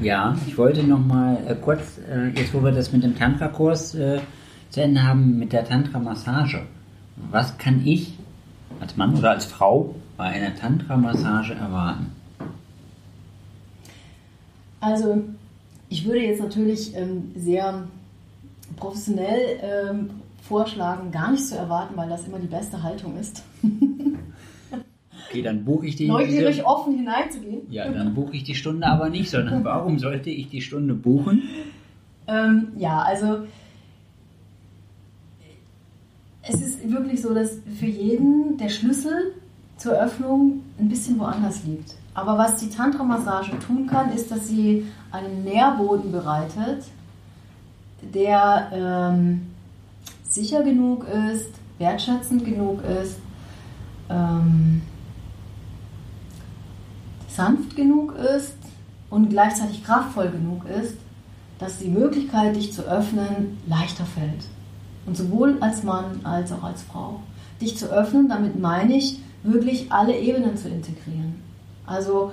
Ja, 0.00 0.36
ich 0.46 0.56
wollte 0.56 0.84
noch 0.84 1.04
mal 1.04 1.38
äh, 1.46 1.54
kurz, 1.54 1.98
äh, 1.98 2.28
jetzt 2.28 2.54
wo 2.54 2.62
wir 2.62 2.70
das 2.70 2.92
mit 2.92 3.02
dem 3.02 3.16
Tantra-Kurs 3.16 3.94
äh, 3.94 4.20
zu 4.70 4.82
Ende 4.82 5.02
haben, 5.02 5.38
mit 5.38 5.52
der 5.52 5.64
Tantra-Massage. 5.64 6.62
Was 7.30 7.56
kann 7.58 7.82
ich 7.84 8.14
als 8.80 8.96
Mann 8.96 9.16
oder 9.16 9.30
als 9.30 9.46
Frau 9.46 9.94
bei 10.16 10.24
einer 10.24 10.54
Tantra-Massage 10.54 11.54
erwarten? 11.54 12.12
Also, 14.80 15.24
ich 15.88 16.04
würde 16.04 16.20
jetzt 16.20 16.40
natürlich 16.40 16.94
ähm, 16.94 17.32
sehr 17.34 17.84
professionell 18.76 19.58
ähm, 19.62 20.10
vorschlagen, 20.42 21.10
gar 21.10 21.32
nicht 21.32 21.46
zu 21.46 21.56
erwarten, 21.56 21.96
weil 21.96 22.08
das 22.08 22.26
immer 22.26 22.38
die 22.38 22.46
beste 22.46 22.82
Haltung 22.82 23.18
ist. 23.18 23.42
Okay, 25.28 25.42
dann 25.42 25.64
buche 25.64 25.86
ich 25.86 25.96
die. 25.96 26.06
Neugierig 26.06 26.56
diese, 26.56 26.66
offen 26.66 26.96
hineinzugehen. 26.96 27.62
Ja, 27.70 27.88
dann 27.90 28.14
buche 28.14 28.36
ich 28.36 28.44
die 28.44 28.54
Stunde 28.54 28.86
aber 28.86 29.08
nicht, 29.08 29.30
sondern 29.30 29.64
warum 29.64 29.98
sollte 29.98 30.30
ich 30.30 30.48
die 30.48 30.60
Stunde 30.60 30.94
buchen? 30.94 31.42
Ähm, 32.28 32.68
ja, 32.76 33.02
also 33.02 33.46
es 36.42 36.60
ist 36.60 36.90
wirklich 36.90 37.20
so, 37.20 37.34
dass 37.34 37.58
für 37.78 37.86
jeden 37.86 38.56
der 38.58 38.68
Schlüssel 38.68 39.32
zur 39.76 39.92
Öffnung 39.92 40.62
ein 40.78 40.88
bisschen 40.88 41.18
woanders 41.18 41.64
liegt. 41.64 41.94
Aber 42.14 42.38
was 42.38 42.56
die 42.56 42.70
Tantra-Massage 42.70 43.58
tun 43.58 43.86
kann, 43.86 44.12
ist, 44.12 44.30
dass 44.30 44.48
sie 44.48 44.86
einen 45.10 45.44
Nährboden 45.44 46.12
bereitet, 46.12 46.84
der 48.14 48.70
ähm, 48.72 49.42
sicher 50.22 50.62
genug 50.62 51.06
ist, 51.30 51.50
wertschätzend 51.78 52.44
genug 52.44 52.82
ist, 52.84 53.18
ähm, 54.08 54.82
sanft 57.36 57.76
genug 57.76 58.14
ist 58.16 58.56
und 59.10 59.30
gleichzeitig 59.30 59.84
kraftvoll 59.84 60.30
genug 60.30 60.62
ist, 60.68 60.96
dass 61.58 61.78
die 61.78 61.88
Möglichkeit, 61.88 62.56
dich 62.56 62.72
zu 62.72 62.82
öffnen, 62.82 63.58
leichter 63.66 64.04
fällt. 64.04 64.44
Und 65.06 65.16
sowohl 65.16 65.56
als 65.60 65.84
Mann 65.84 66.20
als 66.24 66.52
auch 66.52 66.64
als 66.64 66.82
Frau. 66.82 67.20
Dich 67.60 67.78
zu 67.78 67.86
öffnen, 67.86 68.28
damit 68.28 68.58
meine 68.58 68.96
ich, 68.96 69.20
wirklich 69.42 69.92
alle 69.92 70.18
Ebenen 70.18 70.56
zu 70.56 70.68
integrieren. 70.68 71.36
Also 71.86 72.32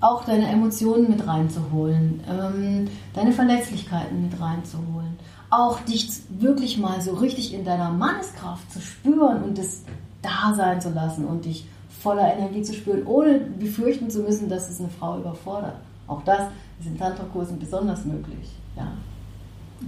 auch 0.00 0.24
deine 0.24 0.48
Emotionen 0.48 1.10
mit 1.10 1.26
reinzuholen, 1.26 2.20
ähm, 2.28 2.88
deine 3.14 3.32
Verletzlichkeiten 3.32 4.22
mit 4.22 4.40
reinzuholen, 4.40 5.16
auch 5.50 5.80
dich 5.80 6.08
wirklich 6.28 6.78
mal 6.78 7.00
so 7.00 7.14
richtig 7.14 7.54
in 7.54 7.64
deiner 7.64 7.90
Manneskraft 7.90 8.72
zu 8.72 8.80
spüren 8.80 9.42
und 9.42 9.58
es 9.58 9.84
da 10.22 10.54
sein 10.54 10.80
zu 10.80 10.90
lassen 10.90 11.24
und 11.24 11.44
dich 11.44 11.66
voller 12.02 12.34
Energie 12.36 12.62
zu 12.62 12.74
spüren, 12.74 13.06
ohne 13.06 13.40
befürchten 13.58 14.10
zu 14.10 14.20
müssen, 14.20 14.48
dass 14.48 14.68
es 14.68 14.80
eine 14.80 14.88
Frau 14.88 15.18
überfordert. 15.18 15.76
Auch 16.08 16.22
das 16.24 16.40
ist 16.80 16.86
in 16.86 16.98
Tantra-Kursen 16.98 17.58
besonders 17.58 18.04
möglich. 18.04 18.50
Ja, 18.76 18.92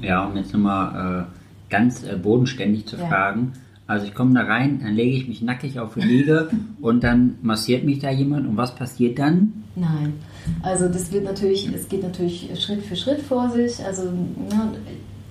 ja 0.00 0.24
um 0.26 0.36
jetzt 0.36 0.52
nochmal 0.52 1.22
äh, 1.22 1.70
ganz 1.70 2.04
äh, 2.04 2.16
bodenständig 2.16 2.86
zu 2.86 2.96
Ja. 2.96 3.06
fragen. 3.06 3.52
Also 3.86 4.06
ich 4.06 4.14
komme 4.14 4.32
da 4.32 4.42
rein, 4.44 4.80
dann 4.82 4.94
lege 4.94 5.14
ich 5.16 5.28
mich 5.28 5.42
nackig 5.42 5.78
auf 5.78 5.94
die 5.94 6.00
Liege 6.00 6.48
und 6.80 7.04
dann 7.04 7.36
massiert 7.42 7.84
mich 7.84 7.98
da 7.98 8.10
jemand 8.10 8.46
und 8.46 8.56
was 8.56 8.74
passiert 8.74 9.18
dann? 9.18 9.64
Nein. 9.76 10.14
Also 10.62 10.88
das 10.88 11.12
wird 11.12 11.24
natürlich, 11.24 11.68
es 11.74 11.88
geht 11.88 12.02
natürlich 12.02 12.48
Schritt 12.62 12.82
für 12.82 12.96
Schritt 12.96 13.20
vor 13.20 13.50
sich. 13.50 13.84
Also 13.84 14.04
ne, 14.04 14.72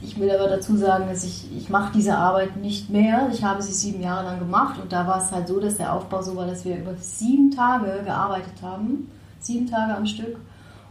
ich 0.04 0.20
will 0.20 0.30
aber 0.30 0.50
dazu 0.50 0.76
sagen, 0.76 1.06
dass 1.08 1.24
ich, 1.24 1.46
ich 1.56 1.70
mache 1.70 1.94
diese 1.94 2.18
Arbeit 2.18 2.58
nicht 2.58 2.90
mehr. 2.90 3.30
Ich 3.32 3.44
habe 3.44 3.62
sie 3.62 3.72
sieben 3.72 4.02
Jahre 4.02 4.26
lang 4.26 4.40
gemacht 4.40 4.80
und 4.82 4.92
da 4.92 5.08
war 5.08 5.22
es 5.22 5.32
halt 5.32 5.48
so, 5.48 5.60
dass 5.60 5.78
der 5.78 5.94
Aufbau 5.94 6.22
so 6.22 6.36
war, 6.36 6.46
dass 6.46 6.66
wir 6.66 6.78
über 6.78 6.94
sieben 6.96 7.52
Tage 7.52 8.04
gearbeitet 8.04 8.62
haben. 8.62 9.10
Sieben 9.40 9.70
Tage 9.70 9.96
am 9.96 10.06
Stück. 10.06 10.38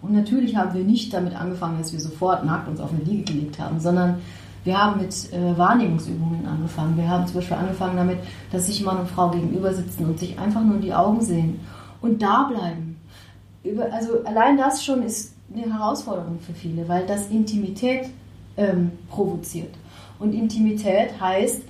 Und 0.00 0.12
natürlich 0.12 0.56
haben 0.56 0.74
wir 0.74 0.82
nicht 0.82 1.12
damit 1.14 1.38
angefangen, 1.38 1.78
dass 1.78 1.92
wir 1.92 2.00
sofort 2.00 2.44
nackt 2.44 2.68
uns 2.68 2.80
auf 2.80 2.90
eine 2.90 3.04
Liege 3.04 3.32
gelegt 3.32 3.58
haben, 3.58 3.78
sondern 3.78 4.20
wir 4.64 4.82
haben 4.82 5.00
mit 5.00 5.32
äh, 5.32 5.56
Wahrnehmungsübungen 5.58 6.46
angefangen. 6.46 6.96
Wir 6.96 7.08
haben 7.08 7.26
zum 7.26 7.36
Beispiel 7.36 7.56
angefangen 7.56 7.96
damit, 7.96 8.18
dass 8.50 8.66
sich 8.66 8.82
Mann 8.82 8.98
und 8.98 9.08
Frau 9.08 9.30
gegenüber 9.30 9.72
sitzen 9.74 10.06
und 10.06 10.18
sich 10.18 10.38
einfach 10.38 10.62
nur 10.62 10.76
in 10.76 10.82
die 10.82 10.94
Augen 10.94 11.20
sehen 11.20 11.60
und 12.00 12.22
da 12.22 12.44
bleiben. 12.44 12.96
Über, 13.62 13.92
also 13.92 14.24
allein 14.24 14.56
das 14.56 14.84
schon 14.84 15.02
ist 15.02 15.34
eine 15.54 15.72
Herausforderung 15.72 16.38
für 16.40 16.54
viele, 16.54 16.88
weil 16.88 17.06
das 17.06 17.28
Intimität 17.28 18.06
ähm, 18.56 18.92
provoziert. 19.08 19.74
Und 20.18 20.34
Intimität 20.34 21.20
heißt, 21.20 21.62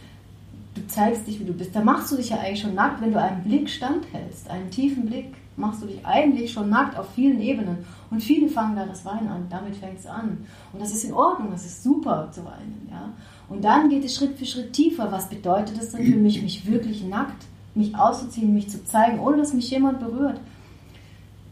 du 0.75 0.87
zeigst 0.87 1.27
dich, 1.27 1.41
wie 1.41 1.45
du 1.45 1.53
bist. 1.53 1.75
Da 1.75 1.83
machst 1.83 2.13
du 2.13 2.17
dich 2.17 2.31
ja 2.31 2.39
eigentlich 2.39 2.61
schon 2.61 2.75
nackt, 2.75 3.01
wenn 3.01 3.13
du 3.13 3.21
einen 3.21 3.43
Blick 3.45 3.69
standhältst, 3.69 4.49
einen 4.49 4.71
tiefen 4.71 5.07
Blick, 5.07 5.35
machst 5.57 5.83
du 5.83 5.87
dich 5.87 6.05
eigentlich 6.05 6.53
schon 6.53 6.71
nackt 6.71 6.99
auf 6.99 7.09
vielen 7.15 7.41
Ebenen. 7.41 7.79
Und 8.11 8.23
viele 8.23 8.49
fangen 8.49 8.77
da 8.77 8.87
das 8.87 9.05
Weinen 9.05 9.29
an, 9.29 9.47
damit 9.51 9.77
fängt 9.77 9.99
es 9.99 10.07
an. 10.07 10.47
Und 10.73 10.81
das 10.81 10.93
ist 10.93 11.05
in 11.05 11.13
Ordnung, 11.13 11.51
das 11.51 11.67
ist 11.67 11.83
super 11.83 12.29
zu 12.33 12.45
weinen. 12.45 12.89
Ja? 12.91 13.11
Und 13.49 13.65
dann 13.65 13.89
geht 13.89 14.05
es 14.05 14.17
Schritt 14.17 14.39
für 14.39 14.47
Schritt 14.47 14.73
tiefer. 14.73 15.13
Was 15.13 15.29
bedeutet 15.29 15.79
es 15.79 15.91
denn 15.93 16.05
für 16.05 16.19
mich, 16.19 16.43
mich 16.43 16.67
wirklich 16.67 17.05
nackt, 17.05 17.45
mich 17.75 17.95
auszuziehen, 17.95 18.55
mich 18.55 18.69
zu 18.69 18.85
zeigen, 18.85 19.21
ohne 19.21 19.39
dass 19.39 19.53
mich 19.53 19.71
jemand 19.71 20.01
berührt? 20.01 20.41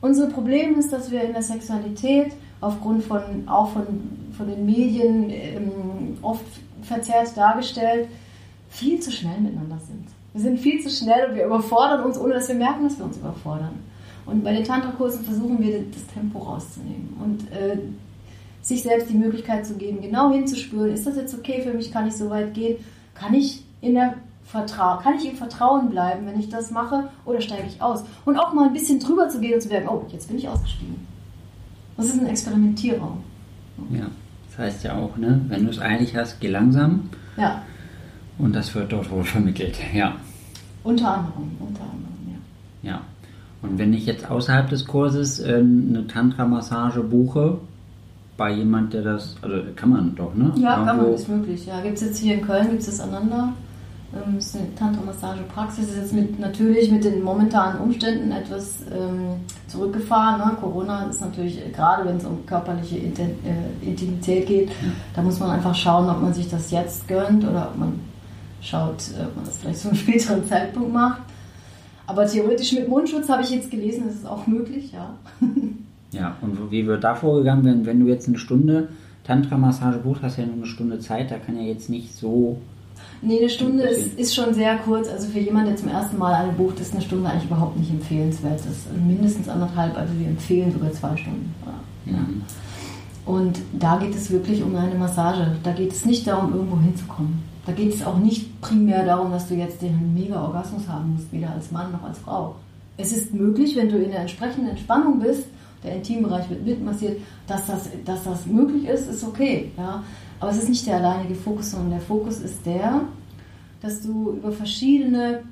Unser 0.01 0.29
Problem 0.29 0.79
ist, 0.79 0.93
dass 0.93 1.11
wir 1.11 1.23
in 1.23 1.33
der 1.35 1.43
Sexualität 1.43 2.33
aufgrund 2.63 3.05
von, 3.05 3.47
auch 3.47 3.71
von, 3.71 3.87
von 4.41 4.49
den 4.49 4.65
Medien 4.65 5.29
ähm, 5.29 6.17
oft 6.23 6.47
verzerrt 6.81 7.37
dargestellt, 7.37 8.09
viel 8.71 8.99
zu 8.99 9.13
schnell 9.13 9.39
miteinander 9.39 9.79
sind. 9.87 10.07
Wir 10.33 10.41
sind 10.41 10.59
viel 10.59 10.81
zu 10.81 10.89
schnell 10.89 11.29
und 11.29 11.37
wir 11.37 11.45
überfordern 11.45 12.05
uns, 12.05 12.17
ohne 12.17 12.35
dass 12.35 12.49
wir 12.49 12.55
merken, 12.55 12.85
dass 12.85 12.97
wir 12.97 13.05
uns 13.05 13.19
überfordern. 13.19 13.75
Und 14.25 14.43
bei 14.43 14.55
den 14.55 14.65
Tantra-Kursen 14.65 15.25
versuchen 15.25 15.61
wir, 15.61 15.85
das 15.93 16.07
Tempo 16.15 16.39
rauszunehmen 16.39 17.17
und 17.23 17.53
äh, 17.53 17.81
sich 18.63 18.83
selbst 18.83 19.11
die 19.11 19.19
Möglichkeit 19.19 19.67
zu 19.67 19.75
geben, 19.75 20.01
genau 20.01 20.33
hinzuspüren, 20.33 20.91
ist 20.91 21.07
das 21.07 21.17
jetzt 21.17 21.35
okay 21.35 21.61
für 21.61 21.75
mich, 21.75 21.93
kann 21.93 22.09
ich 22.09 22.17
so 22.17 22.31
weit 22.31 22.55
gehen, 22.55 22.79
kann 23.15 23.35
ich 23.35 23.63
in 23.83 23.95
der 23.95 24.15
Vertrau 24.45 24.97
kann 24.97 25.17
ich 25.17 25.29
im 25.29 25.37
Vertrauen 25.37 25.91
bleiben, 25.91 26.27
wenn 26.27 26.41
ich 26.41 26.49
das 26.49 26.71
mache, 26.71 27.11
oder 27.27 27.41
steige 27.41 27.69
ich 27.69 27.81
aus? 27.81 28.05
Und 28.25 28.37
auch 28.37 28.55
mal 28.55 28.67
ein 28.67 28.73
bisschen 28.73 28.99
drüber 28.99 29.29
zu 29.29 29.39
gehen 29.39 29.55
und 29.55 29.61
zu 29.61 29.69
merken, 29.69 29.89
oh, 29.89 30.05
jetzt 30.09 30.29
bin 30.29 30.39
ich 30.39 30.49
ausgestiegen. 30.49 31.07
Das 31.97 32.07
ist 32.07 32.19
ein 32.19 32.27
Experimentierraum. 32.27 33.23
Ja, 33.91 34.07
das 34.51 34.59
heißt 34.59 34.85
ja 34.85 34.95
auch, 34.97 35.17
ne, 35.17 35.41
wenn 35.49 35.65
du 35.65 35.71
es 35.71 35.81
eilig 35.81 36.17
hast, 36.17 36.41
geh 36.41 36.49
langsam 36.49 37.09
Ja, 37.37 37.63
und 38.39 38.55
das 38.55 38.75
wird 38.75 38.93
dort 38.93 39.11
wohl 39.11 39.25
vermittelt. 39.25 39.77
Ja, 39.95 40.15
unter 40.83 41.09
anderem, 41.19 41.51
unter 41.59 41.83
anderem, 41.83 42.39
ja. 42.83 42.91
ja. 42.93 43.01
Und 43.63 43.79
wenn 43.79 43.93
ich 43.93 44.07
jetzt 44.07 44.31
außerhalb 44.31 44.71
des 44.71 44.87
Kurses 44.87 45.39
ähm, 45.41 45.87
eine 45.91 46.07
Tantra-Massage 46.07 47.03
buche, 47.03 47.59
bei 48.39 48.51
jemand, 48.55 48.95
der 48.95 49.03
das, 49.03 49.37
also 49.43 49.57
kann 49.77 49.91
man 49.91 50.15
doch, 50.17 50.35
ne? 50.35 50.51
Ja, 50.57 50.77
kann 50.77 50.97
man, 50.97 51.07
Irgendwo- 51.07 51.15
ist 51.15 51.29
möglich. 51.29 51.67
Ja, 51.67 51.83
gibt 51.83 51.97
es 51.97 52.01
jetzt 52.03 52.19
hier 52.19 52.37
in 52.37 52.41
Köln, 52.47 52.71
gibt 52.71 52.81
es 52.81 52.87
das 52.87 53.01
Ananda. 53.01 53.53
Ähm, 54.15 54.35
Das 54.37 54.47
ist 54.47 54.57
eine 54.57 54.75
Tantra-Massage-Praxis. 54.75 55.89
Ist 55.89 55.97
jetzt 55.97 56.13
mit, 56.13 56.39
natürlich 56.39 56.91
mit 56.91 57.05
den 57.05 57.23
momentanen 57.23 57.81
Umständen 57.81 58.31
etwas 58.33 58.79
ähm, 58.93 59.41
zurückgefahren. 59.69 60.39
Ne? 60.39 60.57
Corona 60.61 61.05
ist 61.05 61.21
natürlich, 61.21 61.65
äh, 61.65 61.71
gerade 61.71 62.07
wenn 62.07 62.17
es 62.17 62.25
um 62.25 62.45
körperliche 62.47 62.97
äh, 62.97 63.87
Intimität 63.87 64.47
geht, 64.47 64.71
da 65.15 65.23
muss 65.23 65.39
man 65.39 65.51
einfach 65.51 65.75
schauen, 65.75 66.09
ob 66.09 66.21
man 66.21 66.35
sich 66.35 66.49
das 66.49 66.71
jetzt 66.71 67.07
gönnt 67.09 67.45
oder 67.45 67.71
ob 67.73 67.79
man 67.79 68.01
schaut, 68.61 69.03
äh, 69.19 69.25
ob 69.25 69.37
man 69.37 69.45
das 69.45 69.59
vielleicht 69.59 69.79
zu 69.81 69.89
einem 69.89 69.97
späteren 69.97 70.45
Zeitpunkt 70.45 70.93
macht. 70.93 71.23
Aber 72.07 72.27
theoretisch 72.27 72.73
mit 72.73 72.89
Mundschutz 72.89 73.29
habe 73.29 73.43
ich 73.43 73.51
jetzt 73.51 73.71
gelesen, 73.71 74.09
ist 74.09 74.17
es 74.17 74.27
auch 74.27 74.47
möglich, 74.47 74.93
ja. 74.93 75.15
Ja, 76.13 76.37
und 76.41 76.73
wie 76.73 76.87
wird 76.87 77.05
da 77.05 77.15
vorgegangen, 77.15 77.65
wenn, 77.65 77.87
wenn 77.87 78.01
du 78.01 78.07
jetzt 78.09 78.27
eine 78.27 78.39
Stunde 78.39 78.89
Tantra-Massage 79.25 79.99
buchst, 79.99 80.23
hast 80.23 80.39
du 80.39 80.43
ja 80.43 80.49
nur 80.49 80.57
eine 80.57 80.67
Stunde 80.67 80.99
Zeit, 80.99 81.31
da 81.31 81.39
kann 81.39 81.57
ja 81.57 81.63
jetzt 81.63 81.89
nicht 81.89 82.15
so. 82.17 82.59
Nee, 83.23 83.39
eine 83.39 83.51
Stunde 83.51 83.83
ist, 83.85 84.19
ist 84.19 84.35
schon 84.35 84.55
sehr 84.55 84.79
kurz. 84.79 85.09
Also 85.09 85.29
für 85.29 85.41
jemanden, 85.41 85.69
der 85.69 85.77
zum 85.77 85.89
ersten 85.89 86.17
Mal 86.17 86.33
eine 86.33 86.53
bucht, 86.53 86.81
ist 86.81 86.93
eine 86.93 87.03
Stunde 87.03 87.29
eigentlich 87.29 87.45
überhaupt 87.45 87.79
nicht 87.79 87.91
empfehlenswert. 87.91 88.61
Das 88.61 88.67
ist 88.67 88.87
mindestens 89.07 89.49
anderthalb, 89.49 89.97
also 89.97 90.13
wir 90.19 90.27
empfehlen 90.27 90.73
sogar 90.73 90.93
zwei 90.93 91.17
Stunden. 91.17 91.55
Ja. 92.07 92.13
Mhm. 92.13 92.43
Und 93.27 93.59
da 93.79 93.99
geht 93.99 94.15
es 94.15 94.31
wirklich 94.31 94.63
um 94.63 94.75
eine 94.75 94.95
Massage. 94.95 95.57
Da 95.63 95.73
geht 95.73 95.93
es 95.93 96.07
nicht 96.07 96.27
darum, 96.27 96.55
irgendwo 96.55 96.79
hinzukommen. 96.79 97.43
Da 97.67 97.73
geht 97.73 97.95
es 97.95 98.05
auch 98.05 98.17
nicht 98.17 98.61
primär 98.63 99.05
darum, 99.05 99.31
dass 99.31 99.49
du 99.49 99.55
jetzt 99.55 99.83
den 99.83 100.15
Mega-Orgasmus 100.15 100.89
haben 100.89 101.13
musst, 101.13 101.31
weder 101.31 101.51
als 101.53 101.71
Mann 101.71 101.93
noch 101.93 102.03
als 102.03 102.19
Frau. 102.19 102.57
Es 102.97 103.13
ist 103.13 103.35
möglich, 103.35 103.77
wenn 103.77 103.91
du 103.91 103.99
in 103.99 104.11
der 104.11 104.21
entsprechenden 104.21 104.71
Entspannung 104.71 105.21
bist, 105.21 105.45
der 105.85 105.97
Intimbereich 105.97 106.49
wird 106.51 106.65
mitmassiert, 106.65 107.21
dass 107.47 107.67
das, 107.67 107.89
dass 108.05 108.25
das 108.25 108.47
möglich 108.47 108.87
ist, 108.87 109.09
ist 109.09 109.25
okay. 109.25 109.71
Ja? 109.77 110.03
Aber 110.41 110.51
es 110.51 110.59
ist 110.59 110.69
nicht 110.71 110.87
der 110.87 110.97
alleinige 110.97 111.35
Fokus, 111.35 111.71
sondern 111.71 111.91
der 111.91 112.01
Fokus 112.01 112.41
ist 112.41 112.65
der, 112.65 113.03
dass 113.83 114.03
du 114.03 114.33
über 114.33 114.51
verschiedene 114.51 115.43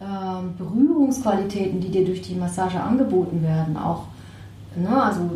ähm, 0.00 0.54
Berührungsqualitäten, 0.58 1.80
die 1.80 1.90
dir 1.90 2.04
durch 2.04 2.22
die 2.22 2.34
Massage 2.34 2.80
angeboten 2.80 3.42
werden, 3.42 3.76
auch 3.76 4.04
ne, 4.76 5.02
also 5.02 5.30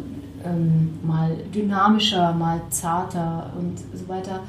ähm, 0.44 0.98
mal 1.02 1.36
dynamischer, 1.54 2.32
mal 2.32 2.60
zarter 2.70 3.52
und 3.58 3.78
so 3.94 4.08
weiter, 4.08 4.40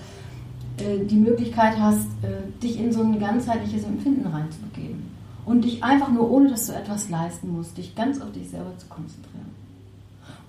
äh, 0.77 1.05
die 1.05 1.15
Möglichkeit 1.15 1.79
hast, 1.79 2.07
äh, 2.21 2.59
dich 2.61 2.79
in 2.79 2.91
so 2.91 3.01
ein 3.01 3.19
ganzheitliches 3.19 3.83
Empfinden 3.83 4.27
reinzubegeben. 4.27 5.09
Und 5.45 5.63
dich 5.63 5.83
einfach 5.83 6.09
nur, 6.09 6.29
ohne 6.29 6.49
dass 6.49 6.67
du 6.67 6.73
etwas 6.73 7.09
leisten 7.09 7.51
musst, 7.55 7.77
dich 7.77 7.95
ganz 7.95 8.21
auf 8.21 8.31
dich 8.31 8.49
selber 8.49 8.77
zu 8.77 8.87
konzentrieren. 8.87 9.38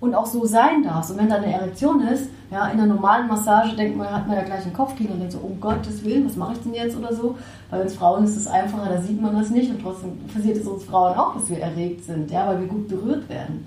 Und 0.01 0.15
auch 0.15 0.25
so 0.25 0.45
sein 0.45 0.83
darfst. 0.83 1.11
Und 1.11 1.19
wenn 1.19 1.29
da 1.29 1.35
eine 1.35 1.53
Erektion 1.53 2.01
ist, 2.01 2.27
ja, 2.51 2.67
in 2.67 2.79
einer 2.79 2.93
normalen 2.93 3.27
Massage 3.27 3.75
denkt 3.75 3.97
man, 3.97 4.11
hat 4.11 4.27
man 4.27 4.35
ja 4.35 4.43
gleich 4.43 4.63
einen 4.63 4.73
Kopfkino 4.73 5.13
und 5.13 5.19
denkt 5.19 5.31
so, 5.31 5.39
um 5.39 5.61
Gottes 5.61 6.03
Willen, 6.03 6.25
was 6.25 6.35
mache 6.35 6.53
ich 6.53 6.59
denn 6.59 6.73
jetzt 6.73 6.97
oder 6.97 7.13
so? 7.13 7.37
Bei 7.69 7.81
uns 7.81 7.93
Frauen 7.93 8.25
ist 8.25 8.35
es 8.35 8.47
einfacher, 8.47 8.89
da 8.89 8.99
sieht 8.99 9.21
man 9.21 9.35
das 9.35 9.51
nicht 9.51 9.69
und 9.69 9.81
trotzdem 9.81 10.17
passiert 10.33 10.57
es 10.57 10.67
uns 10.67 10.83
Frauen 10.83 11.15
auch, 11.17 11.35
dass 11.35 11.49
wir 11.49 11.59
erregt 11.59 12.03
sind, 12.03 12.29
ja, 12.29 12.47
weil 12.47 12.59
wir 12.59 12.67
gut 12.67 12.89
berührt 12.89 13.29
werden. 13.29 13.65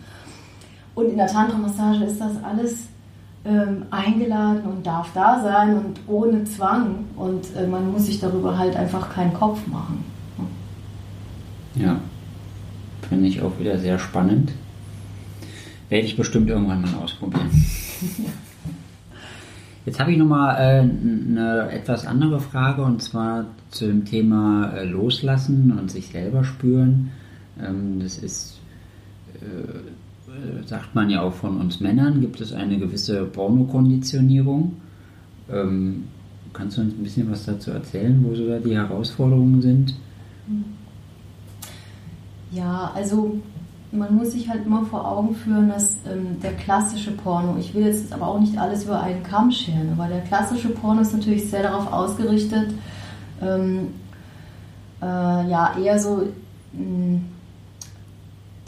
Und 0.95 1.09
in 1.09 1.17
der 1.17 1.29
Tantra-Massage 1.29 2.05
ist 2.05 2.21
das 2.21 2.33
alles 2.43 2.88
ähm, 3.45 3.87
eingeladen 3.91 4.62
und 4.64 4.87
darf 4.87 5.11
da 5.14 5.41
sein 5.43 5.76
und 5.76 6.00
ohne 6.09 6.45
Zwang. 6.45 7.05
Und 7.17 7.55
äh, 7.57 7.67
man 7.67 7.93
muss 7.93 8.07
sich 8.07 8.21
darüber 8.21 8.59
halt 8.59 8.76
einfach 8.76 9.12
keinen 9.14 9.35
Kopf 9.35 9.67
machen. 9.67 10.05
Ja. 11.75 12.00
Finde 13.09 13.29
ich 13.29 13.43
auch 13.43 13.59
wieder 13.59 13.79
sehr 13.79 13.99
spannend. 13.99 14.53
Werde 15.88 16.07
ich 16.07 16.17
bestimmt 16.17 16.49
irgendwann 16.49 16.83
mal 16.83 16.95
ausprobieren. 16.95 17.50
Jetzt 19.87 20.00
habe 20.00 20.12
ich 20.12 20.19
nochmal 20.19 20.57
äh, 20.57 20.81
eine 20.81 21.71
etwas 21.71 22.07
andere 22.07 22.41
Frage 22.41 22.83
und 22.83 23.03
zwar 23.03 23.45
zu 23.69 23.87
dem 23.87 24.07
Thema 24.07 24.73
äh, 24.75 24.85
Loslassen 24.85 25.76
und 25.79 25.91
sich 25.91 26.07
selber 26.07 26.43
spüren. 26.43 27.11
Ähm, 27.62 28.00
das 28.00 28.17
ist, 28.17 28.61
äh, 29.43 29.45
äh, 29.45 30.67
sagt 30.67 30.95
man 30.95 31.11
ja 31.11 31.21
auch 31.21 31.35
von 31.35 31.61
uns 31.61 31.81
Männern, 31.81 32.23
gibt 32.23 32.41
es 32.41 32.55
eine 32.55 32.79
gewisse 32.79 33.25
Pornokonditionierung. 33.25 34.76
Ähm, 35.53 36.05
kannst 36.55 36.79
du 36.79 36.81
uns 36.81 36.95
ein 36.95 37.03
bisschen 37.03 37.31
was 37.31 37.45
dazu 37.45 37.71
erzählen, 37.73 38.25
wo 38.25 38.35
so 38.35 38.49
da 38.49 38.59
die 38.59 38.75
Herausforderungen 38.75 39.61
sind? 39.61 39.95
Ja, 42.53 42.91
also 42.95 43.38
man 43.94 44.14
muss 44.16 44.32
sich 44.32 44.48
halt 44.48 44.66
immer 44.66 44.84
vor 44.84 45.06
Augen 45.06 45.34
führen, 45.34 45.68
dass 45.68 45.94
ähm, 46.10 46.40
der 46.42 46.52
klassische 46.54 47.12
Porno, 47.12 47.56
ich 47.58 47.74
will 47.74 47.86
jetzt 47.86 48.12
aber 48.12 48.28
auch 48.28 48.40
nicht 48.40 48.58
alles 48.58 48.84
über 48.84 49.00
einen 49.00 49.22
Kamm 49.22 49.50
scheren, 49.50 49.92
aber 49.96 50.08
der 50.08 50.22
klassische 50.22 50.70
Porno 50.70 51.00
ist 51.00 51.12
natürlich 51.12 51.48
sehr 51.48 51.62
darauf 51.62 51.92
ausgerichtet, 51.92 52.74
ähm, 53.40 53.94
äh, 55.00 55.06
ja, 55.06 55.76
eher 55.78 55.98
so 55.98 56.28
mh, 56.72 57.20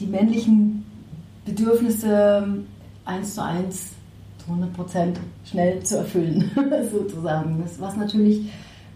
die 0.01 0.07
männlichen 0.07 0.85
Bedürfnisse 1.45 2.43
ähm, 2.45 2.67
eins 3.05 3.35
zu 3.35 3.43
eins 3.43 3.93
zu 4.39 4.51
100 4.51 4.73
Prozent 4.75 5.21
schnell 5.45 5.83
zu 5.83 5.99
erfüllen, 5.99 6.51
sozusagen. 6.93 7.63
Das, 7.63 7.81
was 7.81 7.97
natürlich 7.97 8.51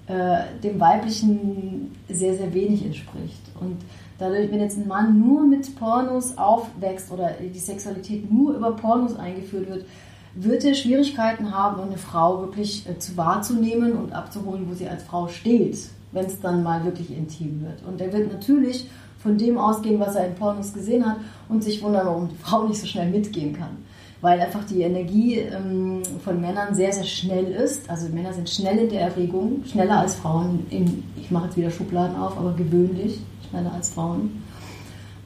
äh, 0.07 0.39
dem 0.63 0.79
Weiblichen 0.79 1.97
sehr, 2.09 2.37
sehr 2.37 2.53
wenig 2.53 2.85
entspricht. 2.85 3.41
Und 3.61 3.77
dadurch, 4.21 4.51
wenn 4.51 4.61
jetzt 4.61 4.77
ein 4.77 4.87
Mann 4.87 5.19
nur 5.19 5.45
mit 5.45 5.75
Pornos 5.77 6.37
aufwächst 6.37 7.11
oder 7.11 7.33
die 7.33 7.59
Sexualität 7.59 8.31
nur 8.31 8.55
über 8.55 8.73
Pornos 8.73 9.17
eingeführt 9.17 9.69
wird, 9.69 9.87
wird 10.35 10.65
er 10.65 10.75
Schwierigkeiten 10.75 11.53
haben, 11.53 11.81
eine 11.83 11.99
Frau 11.99 12.41
wirklich 12.41 12.89
äh, 12.89 12.99
zu 12.99 13.17
wahrzunehmen 13.17 13.93
und 13.93 14.13
abzuholen, 14.13 14.67
wo 14.69 14.75
sie 14.75 14.89
als 14.89 15.03
Frau 15.03 15.27
steht, 15.29 15.79
wenn 16.13 16.27
es 16.27 16.41
dann 16.41 16.63
mal 16.63 16.85
wirklich 16.85 17.11
intim 17.11 17.63
wird. 17.63 17.83
Und 17.87 18.01
er 18.01 18.13
wird 18.13 18.33
natürlich 18.33 18.89
von 19.19 19.37
dem 19.37 19.59
ausgehen, 19.59 19.99
was 19.99 20.15
er 20.15 20.27
in 20.27 20.35
Pornos 20.35 20.73
gesehen 20.73 21.05
hat 21.05 21.17
und 21.49 21.65
sich 21.65 21.83
wundern, 21.83 22.07
warum 22.07 22.29
die 22.29 22.37
Frau 22.43 22.67
nicht 22.67 22.81
so 22.81 22.87
schnell 22.87 23.11
mitgehen 23.11 23.55
kann. 23.55 23.79
Weil 24.21 24.39
einfach 24.39 24.65
die 24.65 24.83
Energie 24.83 25.39
ähm, 25.39 26.03
von 26.23 26.41
Männern 26.43 26.75
sehr, 26.75 26.93
sehr 26.93 27.05
schnell 27.05 27.47
ist. 27.47 27.89
Also 27.89 28.09
Männer 28.11 28.35
sind 28.35 28.51
schnell 28.51 28.77
in 28.77 28.91
der 28.91 29.01
Erregung, 29.01 29.65
schneller 29.65 29.99
als 29.99 30.15
Frauen. 30.15 30.67
In, 30.69 31.05
ich 31.17 31.31
mache 31.31 31.47
jetzt 31.47 31.57
wieder 31.57 31.71
Schubladen 31.71 32.17
auf, 32.17 32.37
aber 32.37 32.53
gewöhnlich 32.53 33.21
schneller 33.51 33.73
als 33.73 33.91
Frauen. 33.91 34.43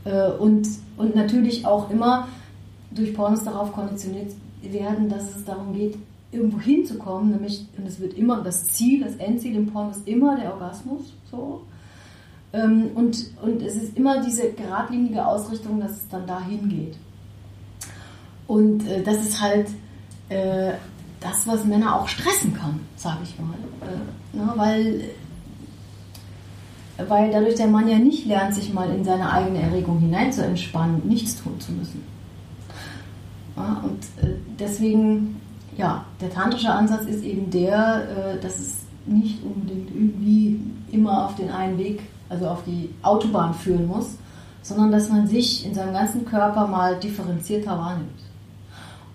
Äh, 0.05 0.31
und, 0.33 0.67
und 0.97 1.15
natürlich 1.15 1.67
auch 1.67 1.91
immer 1.91 2.29
durch 2.91 3.15
Pornos 3.15 3.45
darauf 3.45 3.73
konditioniert 3.73 4.33
werden, 4.63 5.09
dass 5.09 5.37
es 5.37 5.45
darum 5.45 5.75
geht, 5.75 5.97
irgendwo 6.33 6.59
hinzukommen, 6.61 7.31
nämlich, 7.31 7.67
und 7.77 7.87
es 7.87 8.01
wird 8.01 8.15
immer, 8.15 8.43
das 8.43 8.65
Ziel, 8.65 9.05
das 9.05 9.17
Endziel 9.17 9.55
im 9.55 9.67
Porno 9.67 9.91
ist 9.91 10.07
immer 10.07 10.37
der 10.37 10.53
Orgasmus, 10.53 11.13
so. 11.31 11.63
Ähm, 12.53 12.91
und, 12.95 13.31
und 13.43 13.63
es 13.63 13.77
ist 13.77 13.97
immer 13.97 14.23
diese 14.23 14.53
geradlinige 14.53 15.27
Ausrichtung, 15.27 15.81
dass 15.81 15.93
es 15.93 16.09
dann 16.09 16.27
dahin 16.27 16.69
geht. 16.69 16.97
Und 18.47 18.87
äh, 18.87 19.03
das 19.03 19.17
ist 19.17 19.41
halt 19.41 19.69
äh, 20.29 20.73
das, 21.21 21.47
was 21.47 21.65
Männer 21.65 21.97
auch 21.97 22.07
stressen 22.07 22.55
kann, 22.55 22.81
sage 22.97 23.21
ich 23.25 23.37
mal. 23.39 23.57
Ne, 24.33 24.53
weil, 24.57 25.11
weil 27.09 27.31
dadurch 27.31 27.57
der 27.57 27.67
Mann 27.67 27.89
ja 27.89 27.99
nicht 27.99 28.27
lernt, 28.27 28.55
sich 28.55 28.73
mal 28.73 28.91
in 28.91 29.05
seine 29.05 29.31
eigene 29.33 29.63
Erregung 29.63 29.99
hinein 29.99 30.33
zu 30.33 30.45
entspannen, 30.45 31.03
nichts 31.05 31.43
tun 31.43 31.59
zu 31.61 31.73
müssen. 31.73 32.03
Ja, 33.57 33.83
und 33.83 34.01
äh, 34.23 34.35
deswegen, 34.59 35.41
ja, 35.77 36.05
der 36.21 36.31
tantrische 36.31 36.71
Ansatz 36.71 37.05
ist 37.05 37.25
eben 37.25 37.51
der, 37.51 38.37
äh, 38.37 38.41
dass 38.41 38.59
es 38.59 38.75
nicht 39.07 39.43
unbedingt 39.43 39.91
irgendwie 39.91 40.61
immer 40.91 41.27
auf 41.27 41.37
den 41.37 41.51
einen 41.51 41.79
Weg, 41.79 42.03
also 42.29 42.49
auf 42.49 42.65
die 42.65 42.91
Autobahn 43.03 43.55
führen 43.55 43.87
muss, 43.87 44.17
sondern 44.63 44.93
dass 44.93 45.11
man 45.11 45.27
sich 45.27 45.67
in 45.67 45.75
seinem 45.75 45.93
ganzen 45.93 46.25
Körper 46.25 46.67
mal 46.67 46.99
differenzierter 46.99 47.79
wahrnimmt. 47.79 48.11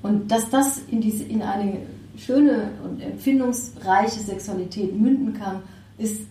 Und 0.01 0.31
dass 0.31 0.49
das 0.49 0.79
in, 0.89 1.01
diese, 1.01 1.23
in 1.23 1.41
eine 1.41 1.79
schöne 2.17 2.71
und 2.83 3.01
empfindungsreiche 3.01 4.19
Sexualität 4.19 4.97
münden 4.97 5.33
kann, 5.33 5.61
ist, 5.97 6.21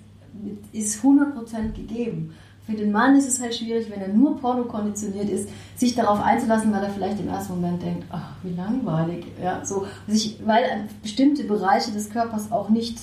ist 0.73 1.03
100% 1.03 1.73
gegeben. 1.73 2.35
Für 2.69 2.75
den 2.75 2.93
Mann 2.93 3.17
ist 3.17 3.27
es 3.27 3.41
halt 3.41 3.55
schwierig, 3.55 3.91
wenn 3.91 4.03
er 4.03 4.09
nur 4.09 4.39
Porno 4.39 4.65
konditioniert 4.65 5.31
ist, 5.31 5.49
sich 5.75 5.95
darauf 5.95 6.21
einzulassen, 6.21 6.71
weil 6.71 6.83
er 6.83 6.91
vielleicht 6.91 7.19
im 7.19 7.29
ersten 7.29 7.55
Moment 7.55 7.83
denkt, 7.83 8.05
ach, 8.11 8.35
wie 8.43 8.55
langweilig. 8.55 9.25
Ja, 9.43 9.65
so, 9.65 9.87
sich, 10.07 10.39
weil 10.45 10.65
bestimmte 11.03 11.45
Bereiche 11.45 11.93
des 11.93 12.11
Körpers 12.11 12.53
auch 12.53 12.69
nicht, 12.69 12.99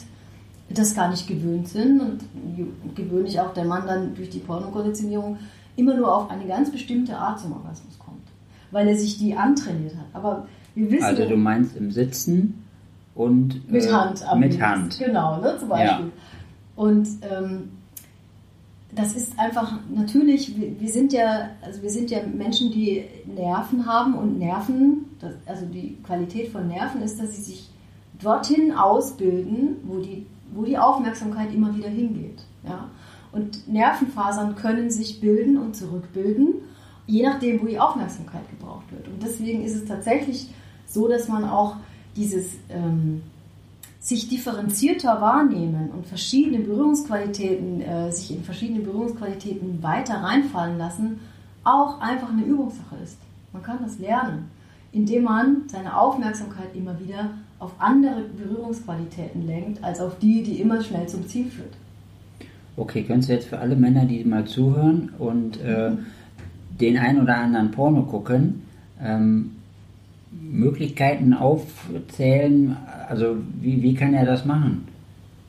das 0.69 0.93
gar 0.93 1.09
nicht 1.09 1.27
gewöhnt 1.27 1.67
sind 1.67 1.99
und 1.99 2.19
gewöhnlich 2.95 3.39
auch 3.39 3.53
der 3.53 3.65
Mann 3.65 3.87
dann 3.87 4.13
durch 4.13 4.29
die 4.29 4.37
Pornokonditionierung 4.37 5.37
immer 5.75 5.95
nur 5.95 6.15
auf 6.15 6.29
eine 6.29 6.45
ganz 6.45 6.71
bestimmte 6.71 7.17
Art 7.17 7.39
zum 7.39 7.53
Orgasmus 7.53 7.97
kommt, 7.97 8.21
weil 8.69 8.87
er 8.87 8.95
sich 8.95 9.17
die 9.17 9.35
antrainiert 9.35 9.95
hat. 9.95 10.05
Aber 10.13 10.47
wir 10.75 10.91
wissen, 10.91 11.03
also 11.03 11.27
du 11.27 11.37
meinst 11.37 11.75
im 11.75 11.89
Sitzen 11.89 12.65
und 13.15 13.71
mit 13.71 13.91
Hand, 13.91 14.23
äh, 14.31 14.37
mit 14.37 14.61
Hand, 14.61 14.99
genau, 14.99 15.41
ne, 15.41 15.57
zum 15.57 15.69
Beispiel. 15.69 16.05
Ja. 16.05 16.11
Und 16.75 17.07
ähm, 17.21 17.69
das 18.91 19.15
ist 19.15 19.37
einfach 19.37 19.79
natürlich, 19.93 20.53
wir 20.57 20.89
sind 20.89 21.11
ja, 21.13 21.49
also 21.61 21.81
wir 21.81 21.89
sind 21.89 22.11
ja 22.11 22.19
Menschen, 22.25 22.71
die 22.71 23.05
Nerven 23.25 23.85
haben 23.85 24.15
und 24.15 24.39
Nerven, 24.39 25.05
das, 25.19 25.33
also 25.45 25.65
die 25.65 25.97
Qualität 26.03 26.49
von 26.49 26.67
Nerven 26.67 27.01
ist, 27.01 27.19
dass 27.19 27.35
sie 27.35 27.41
sich 27.41 27.69
dorthin 28.21 28.71
ausbilden, 28.71 29.77
wo 29.83 29.99
die, 29.99 30.25
wo 30.53 30.63
die 30.63 30.77
Aufmerksamkeit 30.77 31.53
immer 31.53 31.75
wieder 31.75 31.89
hingeht. 31.89 32.43
Ja? 32.63 32.89
Und 33.31 33.67
Nervenfasern 33.67 34.55
können 34.55 34.89
sich 34.89 35.19
bilden 35.19 35.57
und 35.57 35.75
zurückbilden, 35.75 36.55
je 37.05 37.23
nachdem, 37.23 37.61
wo 37.61 37.65
die 37.65 37.79
Aufmerksamkeit 37.79 38.49
gebraucht 38.49 38.89
wird. 38.91 39.07
Und 39.07 39.21
deswegen 39.21 39.63
ist 39.63 39.75
es 39.75 39.85
tatsächlich 39.85 40.49
so, 40.87 41.07
dass 41.07 41.27
man 41.27 41.43
auch 41.43 41.75
dieses 42.15 42.53
ähm, 42.69 43.21
sich 44.05 44.29
differenzierter 44.29 45.19
wahrnehmen 45.19 45.89
und 45.89 46.05
verschiedene 46.05 46.59
Berührungsqualitäten, 46.59 47.81
äh, 47.81 48.11
sich 48.11 48.37
in 48.37 48.43
verschiedene 48.43 48.81
Berührungsqualitäten 48.81 49.81
weiter 49.81 50.17
reinfallen 50.17 50.77
lassen, 50.77 51.21
auch 51.63 51.99
einfach 52.01 52.29
eine 52.29 52.43
Übungssache 52.43 52.97
ist. 53.03 53.17
Man 53.51 53.63
kann 53.63 53.79
das 53.81 53.97
lernen, 53.97 54.51
indem 54.91 55.23
man 55.23 55.63
seine 55.65 55.97
Aufmerksamkeit 55.97 56.75
immer 56.75 56.99
wieder 56.99 57.31
auf 57.57 57.71
andere 57.79 58.21
Berührungsqualitäten 58.37 59.47
lenkt, 59.47 59.83
als 59.83 59.99
auf 59.99 60.19
die, 60.19 60.43
die 60.43 60.61
immer 60.61 60.83
schnell 60.83 61.07
zum 61.07 61.27
Ziel 61.27 61.47
führt. 61.47 61.73
Okay, 62.77 63.01
könntest 63.01 63.29
du 63.29 63.33
jetzt 63.33 63.47
für 63.47 63.57
alle 63.57 63.75
Männer, 63.75 64.05
die 64.05 64.23
mal 64.23 64.45
zuhören 64.45 65.13
und 65.17 65.59
äh, 65.61 65.93
den 66.79 66.99
ein 66.99 67.19
oder 67.19 67.37
anderen 67.37 67.71
Porno 67.71 68.03
gucken, 68.03 68.65
ähm, 69.01 69.55
Möglichkeiten 70.41 71.33
aufzählen, 71.33 72.77
also 73.09 73.37
wie, 73.61 73.81
wie 73.81 73.93
kann 73.93 74.13
er 74.13 74.25
das 74.25 74.45
machen? 74.45 74.87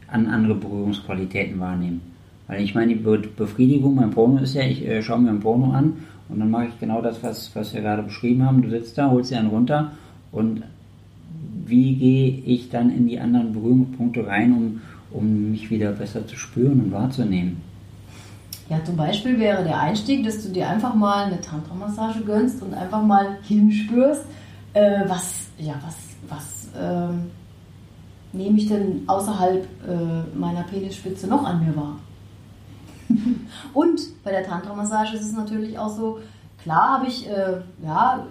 An 0.09 0.27
andere 0.27 0.55
Berührungsqualitäten 0.55 1.59
wahrnehmen. 1.59 2.01
Weil 2.47 2.63
ich 2.63 2.75
meine, 2.75 2.95
die 2.95 3.29
Befriedigung 3.37 3.97
beim 3.97 4.11
Porno 4.11 4.39
ist 4.39 4.55
ja, 4.55 4.63
ich 4.63 4.87
äh, 4.87 5.03
schaue 5.03 5.21
mir 5.21 5.31
ein 5.31 5.41
Porno 5.41 5.73
an 5.73 5.95
und 6.29 6.39
dann 6.39 6.51
mache 6.51 6.67
ich 6.67 6.81
genau 6.81 7.03
das, 7.03 7.23
was, 7.23 7.55
was 7.55 7.75
wir 7.75 7.81
gerade 7.81 8.03
beschrieben 8.03 8.45
haben. 8.45 8.63
Du 8.63 8.71
sitzt 8.71 8.97
da, 8.99 9.11
holst 9.11 9.31
dir 9.31 9.39
einen 9.39 9.49
runter 9.49 9.93
und 10.33 10.63
wie 11.67 11.95
gehe 11.97 12.29
ich 12.47 12.71
dann 12.71 12.91
in 12.91 13.09
die 13.09 13.19
anderen 13.19 13.53
Berührungspunkte 13.53 14.27
rein, 14.27 14.53
um, 14.53 14.81
um 15.11 15.51
mich 15.51 15.71
wieder 15.71 15.93
besser 15.93 16.27
zu 16.27 16.37
spüren 16.37 16.81
und 16.81 16.93
wahrzunehmen? 16.93 17.61
Ja, 18.69 18.83
zum 18.85 18.97
Beispiel 18.97 19.39
wäre 19.39 19.63
der 19.63 19.81
Einstieg, 19.81 20.25
dass 20.25 20.43
du 20.43 20.53
dir 20.53 20.69
einfach 20.69 20.95
mal 20.95 21.27
eine 21.27 21.41
Tantra-Massage 21.41 22.21
gönnst 22.25 22.63
und 22.63 22.75
einfach 22.75 23.03
mal 23.03 23.39
hinspürst, 23.43 24.25
äh, 24.77 25.09
was, 25.09 25.47
ja, 25.59 25.75
was, 25.85 25.97
was 26.29 26.69
ähm, 26.79 27.31
nehme 28.33 28.59
ich 28.59 28.69
denn 28.69 29.05
außerhalb 29.07 29.65
äh, 29.65 30.37
meiner 30.37 30.65
Penisspitze 30.65 31.27
noch 31.27 31.45
an 31.45 31.65
mir 31.65 31.75
wahr? 31.75 31.97
und 33.73 34.01
bei 34.23 34.33
der 34.33 34.45
Tantra-Massage 34.45 35.17
ist 35.17 35.23
es 35.23 35.33
natürlich 35.33 35.79
auch 35.79 35.89
so, 35.89 36.19
klar 36.63 36.99
habe 36.99 37.07
ich 37.07 37.27
äh, 37.29 37.61
ja, 37.83 38.27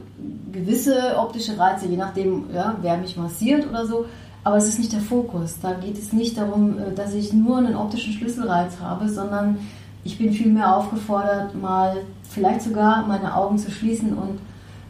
gewisse 0.51 1.17
optische 1.17 1.57
Reize, 1.57 1.87
je 1.87 1.97
nachdem, 1.97 2.53
ja, 2.53 2.75
wer 2.81 2.97
mich 2.97 3.17
massiert 3.17 3.67
oder 3.67 3.87
so, 3.87 4.05
aber 4.43 4.57
es 4.57 4.67
ist 4.67 4.77
nicht 4.77 4.93
der 4.93 5.01
Fokus. 5.01 5.59
Da 5.59 5.73
geht 5.73 5.97
es 5.97 6.13
nicht 6.13 6.37
darum, 6.37 6.77
äh, 6.77 6.93
dass 6.93 7.15
ich 7.15 7.33
nur 7.33 7.57
einen 7.57 7.75
optischen 7.75 8.13
Schlüsselreiz 8.13 8.79
habe, 8.79 9.09
sondern 9.09 9.57
ich 10.03 10.19
bin 10.19 10.31
vielmehr 10.31 10.75
aufgefordert, 10.75 11.55
mal 11.55 11.97
vielleicht 12.29 12.61
sogar 12.61 13.07
meine 13.07 13.35
Augen 13.35 13.57
zu 13.57 13.71
schließen 13.71 14.13
und 14.13 14.39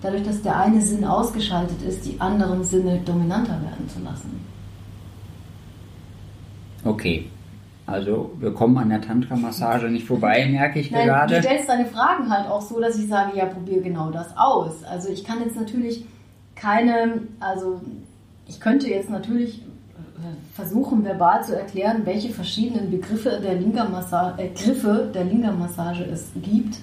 dadurch, 0.05 0.23
dass 0.23 0.41
der 0.41 0.57
eine 0.59 0.81
Sinn 0.81 1.03
ausgeschaltet 1.03 1.81
ist, 1.81 2.05
die 2.05 2.19
anderen 2.21 2.63
Sinne 2.63 2.99
dominanter 3.05 3.59
werden 3.61 3.89
zu 3.89 3.99
lassen. 4.01 4.39
Okay. 6.83 7.29
Also 7.87 8.31
wir 8.39 8.51
kommen 8.51 8.77
an 8.77 8.89
der 8.89 9.01
Tantra-Massage 9.01 9.89
nicht 9.89 10.07
vorbei, 10.07 10.47
merke 10.47 10.79
ich 10.79 10.89
Nein, 10.89 11.05
gerade. 11.05 11.35
Du 11.35 11.41
stellst 11.41 11.69
deine 11.69 11.85
Fragen 11.85 12.29
halt 12.31 12.49
auch 12.49 12.61
so, 12.61 12.79
dass 12.79 12.97
ich 12.97 13.07
sage, 13.07 13.37
ja, 13.37 13.45
probier 13.45 13.81
genau 13.81 14.09
das 14.09 14.35
aus. 14.35 14.83
Also 14.83 15.09
ich 15.09 15.23
kann 15.23 15.39
jetzt 15.41 15.55
natürlich 15.55 16.03
keine, 16.55 17.21
also 17.39 17.81
ich 18.47 18.59
könnte 18.59 18.89
jetzt 18.89 19.11
natürlich 19.11 19.61
äh, 19.61 20.55
versuchen, 20.55 21.03
verbal 21.03 21.43
zu 21.43 21.55
erklären, 21.55 22.01
welche 22.05 22.29
verschiedenen 22.29 22.89
Begriffe 22.89 23.39
der 23.43 23.55
Linga-Massage, 23.55 24.41
äh, 24.41 24.49
Griffe 24.49 25.11
der 25.13 25.25
Linga-Massage 25.25 26.05
es 26.05 26.31
gibt. 26.41 26.77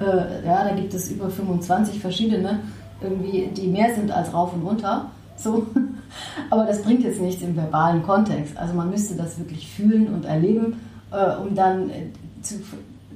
Äh, 0.00 0.46
ja, 0.46 0.64
da 0.64 0.74
gibt 0.74 0.94
es 0.94 1.10
über 1.10 1.28
25 1.30 2.00
verschiedene, 2.00 2.60
irgendwie, 3.00 3.48
die 3.54 3.68
mehr 3.68 3.94
sind 3.94 4.10
als 4.10 4.32
rauf 4.32 4.52
und 4.54 4.62
runter. 4.62 5.10
So. 5.36 5.66
Aber 6.50 6.64
das 6.64 6.82
bringt 6.82 7.02
jetzt 7.02 7.20
nichts 7.20 7.42
im 7.42 7.56
verbalen 7.56 8.02
Kontext. 8.02 8.56
Also 8.56 8.74
man 8.74 8.90
müsste 8.90 9.16
das 9.16 9.38
wirklich 9.38 9.68
fühlen 9.68 10.08
und 10.08 10.24
erleben, 10.24 10.74
äh, 11.10 11.36
um 11.36 11.54
dann 11.54 11.90
äh, 11.90 12.06
zu, 12.42 12.56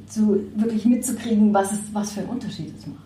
zu, 0.07 0.41
wirklich 0.57 0.85
mitzukriegen, 0.85 1.53
was, 1.53 1.73
es, 1.73 1.81
was 1.93 2.13
für 2.13 2.21
einen 2.21 2.31
Unterschied 2.31 2.73
es 2.79 2.87
macht. 2.87 2.99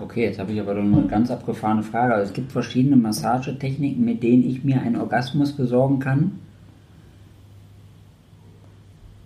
Okay, 0.00 0.24
jetzt 0.24 0.38
habe 0.38 0.52
ich 0.52 0.60
aber 0.60 0.74
noch 0.74 0.98
eine 0.98 1.08
ganz 1.08 1.30
abgefahrene 1.30 1.82
Frage. 1.82 2.14
Also 2.14 2.28
es 2.28 2.32
gibt 2.32 2.52
verschiedene 2.52 2.96
Massagetechniken, 2.96 4.04
mit 4.04 4.22
denen 4.22 4.44
ich 4.44 4.62
mir 4.62 4.80
einen 4.80 4.96
Orgasmus 4.96 5.52
besorgen 5.52 5.98
kann, 5.98 6.38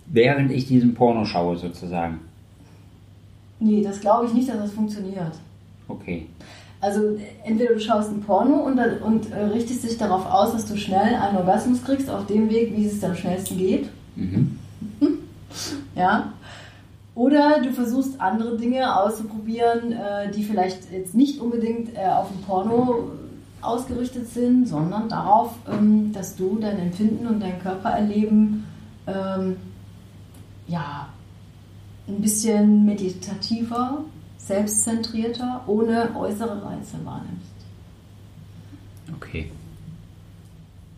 während 0.07 0.51
ich 0.51 0.67
diesen 0.67 0.95
Porno 0.95 1.25
schaue 1.25 1.57
sozusagen. 1.57 2.19
Nee, 3.63 3.81
das 3.81 4.01
glaube 4.01 4.25
ich 4.25 4.33
nicht, 4.33 4.49
dass 4.49 4.57
das 4.57 4.71
funktioniert. 4.71 5.31
Okay. 5.87 6.27
Also 6.81 7.17
entweder 7.45 7.73
du 7.73 7.79
schaust 7.79 8.11
ein 8.11 8.19
Porno 8.19 8.55
und, 8.55 8.77
und 9.01 9.31
äh, 9.31 9.39
richtest 9.45 9.85
dich 9.85 9.97
darauf 9.97 10.25
aus, 10.25 10.51
dass 10.51 10.65
du 10.65 10.75
schnell 10.75 11.15
einen 11.15 11.37
Orgasmus 11.37 11.81
kriegst, 11.81 12.09
auf 12.09 12.25
dem 12.25 12.49
Weg, 12.49 12.75
wie 12.75 12.85
es 12.85 13.01
am 13.05 13.15
schnellsten 13.15 13.57
geht. 13.57 13.87
Mhm. 14.17 14.59
ja. 15.95 16.33
Oder 17.15 17.61
du 17.61 17.71
versuchst 17.71 18.19
andere 18.19 18.57
Dinge 18.57 18.99
auszuprobieren, 19.01 19.93
äh, 19.93 20.29
die 20.29 20.43
vielleicht 20.43 20.91
jetzt 20.91 21.15
nicht 21.15 21.39
unbedingt 21.39 21.95
äh, 21.95 22.05
auf 22.05 22.27
dem 22.27 22.41
Porno 22.41 23.11
ausgerichtet 23.61 24.27
sind, 24.27 24.67
sondern 24.67 25.07
darauf, 25.07 25.53
ähm, 25.71 26.11
dass 26.11 26.35
du 26.35 26.57
dein 26.59 26.79
Empfinden 26.79 27.27
und 27.27 27.39
dein 27.39 27.61
Körpererleben 27.61 28.65
ähm, 29.07 29.55
ja, 30.67 31.07
ein 32.07 32.21
bisschen 32.21 32.85
meditativer, 32.85 34.03
selbstzentrierter, 34.37 35.63
ohne 35.67 36.09
äußere 36.15 36.63
Reize 36.63 36.97
wahrnimmst. 37.03 37.53
Okay. 39.15 39.49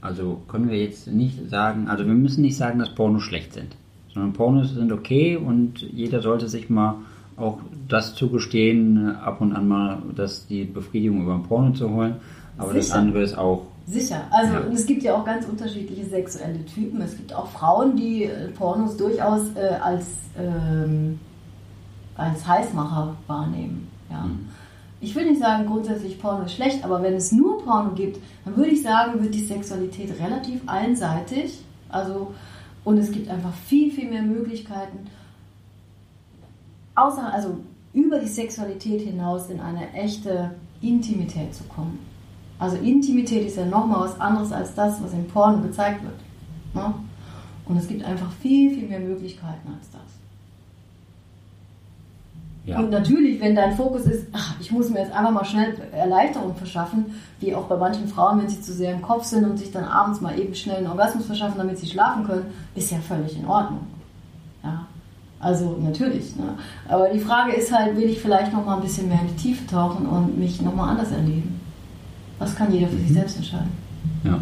Also 0.01 0.41
können 0.47 0.69
wir 0.69 0.79
jetzt 0.79 1.07
nicht 1.07 1.49
sagen, 1.49 1.87
also 1.87 2.05
wir 2.05 2.13
müssen 2.13 2.41
nicht 2.41 2.57
sagen, 2.57 2.79
dass 2.79 2.93
Pornos 2.93 3.23
schlecht 3.23 3.53
sind, 3.53 3.75
sondern 4.13 4.33
Pornos 4.33 4.73
sind 4.73 4.91
okay 4.91 5.35
und 5.35 5.81
jeder 5.81 6.21
sollte 6.21 6.47
sich 6.47 6.69
mal 6.69 6.95
auch 7.37 7.59
das 7.87 8.15
zugestehen, 8.15 9.15
ab 9.15 9.41
und 9.41 9.53
an 9.53 9.67
mal, 9.67 9.97
dass 10.15 10.47
die 10.47 10.63
Befriedigung 10.63 11.23
über 11.23 11.35
ein 11.35 11.43
Porno 11.43 11.71
zu 11.71 11.89
holen. 11.89 12.15
Aber 12.57 12.69
Sicher. 12.69 12.79
das 12.79 12.91
andere 12.91 13.23
ist 13.23 13.37
auch. 13.37 13.67
Sicher. 13.87 14.21
Also 14.31 14.53
ja. 14.53 14.61
es 14.73 14.85
gibt 14.85 15.03
ja 15.03 15.15
auch 15.15 15.25
ganz 15.25 15.45
unterschiedliche 15.45 16.05
sexuelle 16.05 16.65
Typen. 16.65 17.01
Es 17.01 17.15
gibt 17.15 17.33
auch 17.33 17.47
Frauen, 17.47 17.95
die 17.95 18.23
äh, 18.23 18.47
Pornos 18.49 18.97
durchaus 18.97 19.55
äh, 19.55 19.75
als, 19.81 20.07
ähm, 20.37 21.19
als 22.15 22.47
Heißmacher 22.47 23.15
wahrnehmen. 23.27 23.91
Ja. 24.09 24.23
Mhm. 24.23 24.49
Ich 25.01 25.13
will 25.13 25.29
nicht 25.29 25.41
sagen, 25.41 25.67
grundsätzlich 25.67 26.19
Porno 26.19 26.45
ist 26.45 26.53
schlecht, 26.53 26.83
aber 26.83 27.03
wenn 27.03 27.13
es 27.13 27.31
nur 27.31 27.63
Porno 27.63 27.91
gibt, 27.91 28.17
dann 28.43 28.57
würde 28.57 28.71
ich 28.71 28.81
sagen, 28.81 29.21
wird 29.21 29.35
die 29.35 29.45
Sexualität 29.45 30.19
relativ 30.19 30.61
einseitig. 30.67 31.63
Also, 31.89 32.33
und 32.83 32.97
es 32.97 33.11
gibt 33.11 33.29
einfach 33.29 33.53
viel, 33.53 33.91
viel 33.91 34.09
mehr 34.09 34.23
Möglichkeiten 34.23 35.07
außer, 36.95 37.31
also 37.31 37.57
über 37.93 38.19
die 38.19 38.27
Sexualität 38.27 39.01
hinaus 39.01 39.49
in 39.49 39.59
eine 39.59 39.93
echte 39.93 40.51
Intimität 40.81 41.53
zu 41.53 41.63
kommen. 41.65 41.99
Also 42.57 42.77
Intimität 42.77 43.45
ist 43.47 43.57
ja 43.57 43.65
nochmal 43.65 44.01
was 44.01 44.19
anderes 44.19 44.51
als 44.51 44.73
das, 44.75 45.01
was 45.03 45.13
im 45.13 45.27
Porno 45.27 45.61
gezeigt 45.61 46.03
wird. 46.03 46.19
Ne? 46.73 46.93
Und 47.65 47.77
es 47.77 47.87
gibt 47.87 48.03
einfach 48.03 48.31
viel, 48.41 48.73
viel 48.73 48.87
mehr 48.87 48.99
Möglichkeiten 48.99 49.73
als 49.77 49.89
das. 49.91 50.01
Ja. 52.65 52.79
Und 52.79 52.89
natürlich, 52.89 53.39
wenn 53.41 53.55
dein 53.55 53.75
Fokus 53.75 54.05
ist, 54.05 54.27
ach, 54.33 54.55
ich 54.59 54.71
muss 54.71 54.89
mir 54.89 55.01
jetzt 55.01 55.13
einfach 55.13 55.31
mal 55.31 55.45
schnell 55.45 55.75
Erleichterung 55.91 56.55
verschaffen, 56.55 57.05
wie 57.39 57.53
auch 57.53 57.65
bei 57.65 57.77
manchen 57.77 58.07
Frauen, 58.07 58.41
wenn 58.41 58.49
sie 58.49 58.59
zu 58.61 58.73
sehr 58.73 58.93
im 58.93 59.03
Kopf 59.03 59.23
sind 59.23 59.45
und 59.45 59.57
sich 59.57 59.71
dann 59.71 59.83
abends 59.83 60.19
mal 60.19 60.39
eben 60.39 60.55
schnell 60.55 60.77
einen 60.77 60.87
Orgasmus 60.87 61.25
verschaffen, 61.25 61.57
damit 61.57 61.77
sie 61.77 61.85
schlafen 61.85 62.25
können, 62.25 62.45
ist 62.73 62.91
ja 62.91 62.97
völlig 62.97 63.37
in 63.37 63.45
Ordnung. 63.45 63.85
Ja. 64.63 64.87
Also 65.39 65.77
natürlich. 65.79 66.35
Ne? 66.37 66.55
Aber 66.87 67.09
die 67.09 67.19
Frage 67.19 67.53
ist 67.53 67.71
halt, 67.71 67.97
will 67.97 68.09
ich 68.09 68.19
vielleicht 68.19 68.51
noch 68.51 68.65
mal 68.65 68.77
ein 68.77 68.81
bisschen 68.81 69.09
mehr 69.09 69.21
in 69.21 69.27
die 69.27 69.35
Tiefe 69.35 69.67
tauchen 69.67 70.07
und 70.07 70.39
mich 70.39 70.59
noch 70.61 70.73
mal 70.73 70.89
anders 70.89 71.11
erleben? 71.11 71.54
Das 72.39 72.55
kann 72.55 72.71
jeder 72.73 72.87
für 72.87 72.95
mhm. 72.95 73.01
sich 73.01 73.13
selbst 73.13 73.37
entscheiden. 73.37 73.69
Ja. 74.23 74.39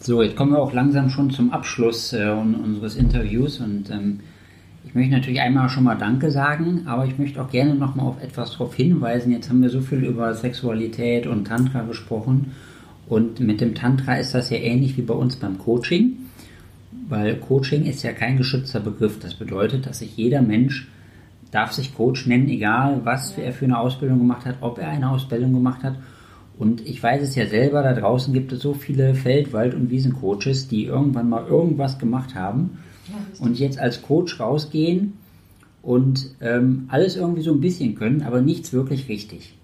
So, 0.00 0.22
jetzt 0.22 0.36
kommen 0.36 0.52
wir 0.52 0.58
auch 0.58 0.72
langsam 0.72 1.10
schon 1.10 1.30
zum 1.30 1.52
Abschluss 1.52 2.12
äh, 2.12 2.30
unseres 2.30 2.96
Interviews 2.96 3.60
und 3.60 3.90
ähm, 3.90 4.20
ich 4.86 4.94
möchte 4.94 5.12
natürlich 5.12 5.40
einmal 5.40 5.68
schon 5.68 5.84
mal 5.84 5.96
Danke 5.96 6.30
sagen, 6.30 6.82
aber 6.86 7.04
ich 7.04 7.18
möchte 7.18 7.42
auch 7.42 7.50
gerne 7.50 7.74
noch 7.74 7.94
mal 7.94 8.04
auf 8.04 8.22
etwas 8.22 8.52
darauf 8.52 8.74
hinweisen. 8.74 9.32
Jetzt 9.32 9.50
haben 9.50 9.60
wir 9.60 9.68
so 9.68 9.82
viel 9.82 10.04
über 10.04 10.32
Sexualität 10.34 11.26
und 11.26 11.46
Tantra 11.46 11.82
gesprochen 11.82 12.52
und 13.06 13.40
mit 13.40 13.60
dem 13.60 13.74
Tantra 13.74 14.14
ist 14.14 14.34
das 14.34 14.48
ja 14.48 14.56
ähnlich 14.56 14.96
wie 14.96 15.02
bei 15.02 15.14
uns 15.14 15.36
beim 15.36 15.58
Coaching 15.58 16.16
weil 17.08 17.36
Coaching 17.36 17.84
ist 17.84 18.02
ja 18.02 18.12
kein 18.12 18.36
geschützter 18.36 18.80
Begriff. 18.80 19.18
Das 19.18 19.34
bedeutet, 19.34 19.86
dass 19.86 20.00
sich 20.00 20.16
jeder 20.16 20.42
Mensch 20.42 20.88
darf 21.50 21.72
sich 21.72 21.94
Coach 21.94 22.26
nennen, 22.26 22.48
egal 22.48 23.00
was 23.04 23.36
er 23.38 23.52
für 23.52 23.64
eine 23.64 23.78
Ausbildung 23.78 24.18
gemacht 24.18 24.46
hat, 24.46 24.56
ob 24.60 24.78
er 24.78 24.88
eine 24.88 25.10
Ausbildung 25.10 25.52
gemacht 25.52 25.82
hat. 25.82 25.96
Und 26.58 26.86
ich 26.86 27.02
weiß 27.02 27.22
es 27.22 27.36
ja 27.36 27.46
selber, 27.46 27.82
da 27.82 27.94
draußen 27.94 28.34
gibt 28.34 28.52
es 28.52 28.60
so 28.60 28.74
viele 28.74 29.14
Feld-, 29.14 29.52
Wald- 29.52 29.74
und 29.74 29.90
Wiesencoaches, 29.90 30.68
die 30.68 30.84
irgendwann 30.84 31.28
mal 31.28 31.46
irgendwas 31.46 31.98
gemacht 31.98 32.34
haben 32.34 32.78
und 33.38 33.58
jetzt 33.58 33.78
als 33.78 34.02
Coach 34.02 34.40
rausgehen 34.40 35.14
und 35.82 36.34
ähm, 36.40 36.86
alles 36.88 37.16
irgendwie 37.16 37.42
so 37.42 37.52
ein 37.52 37.60
bisschen 37.60 37.94
können, 37.94 38.22
aber 38.22 38.40
nichts 38.40 38.72
wirklich 38.72 39.08
richtig. 39.08 39.54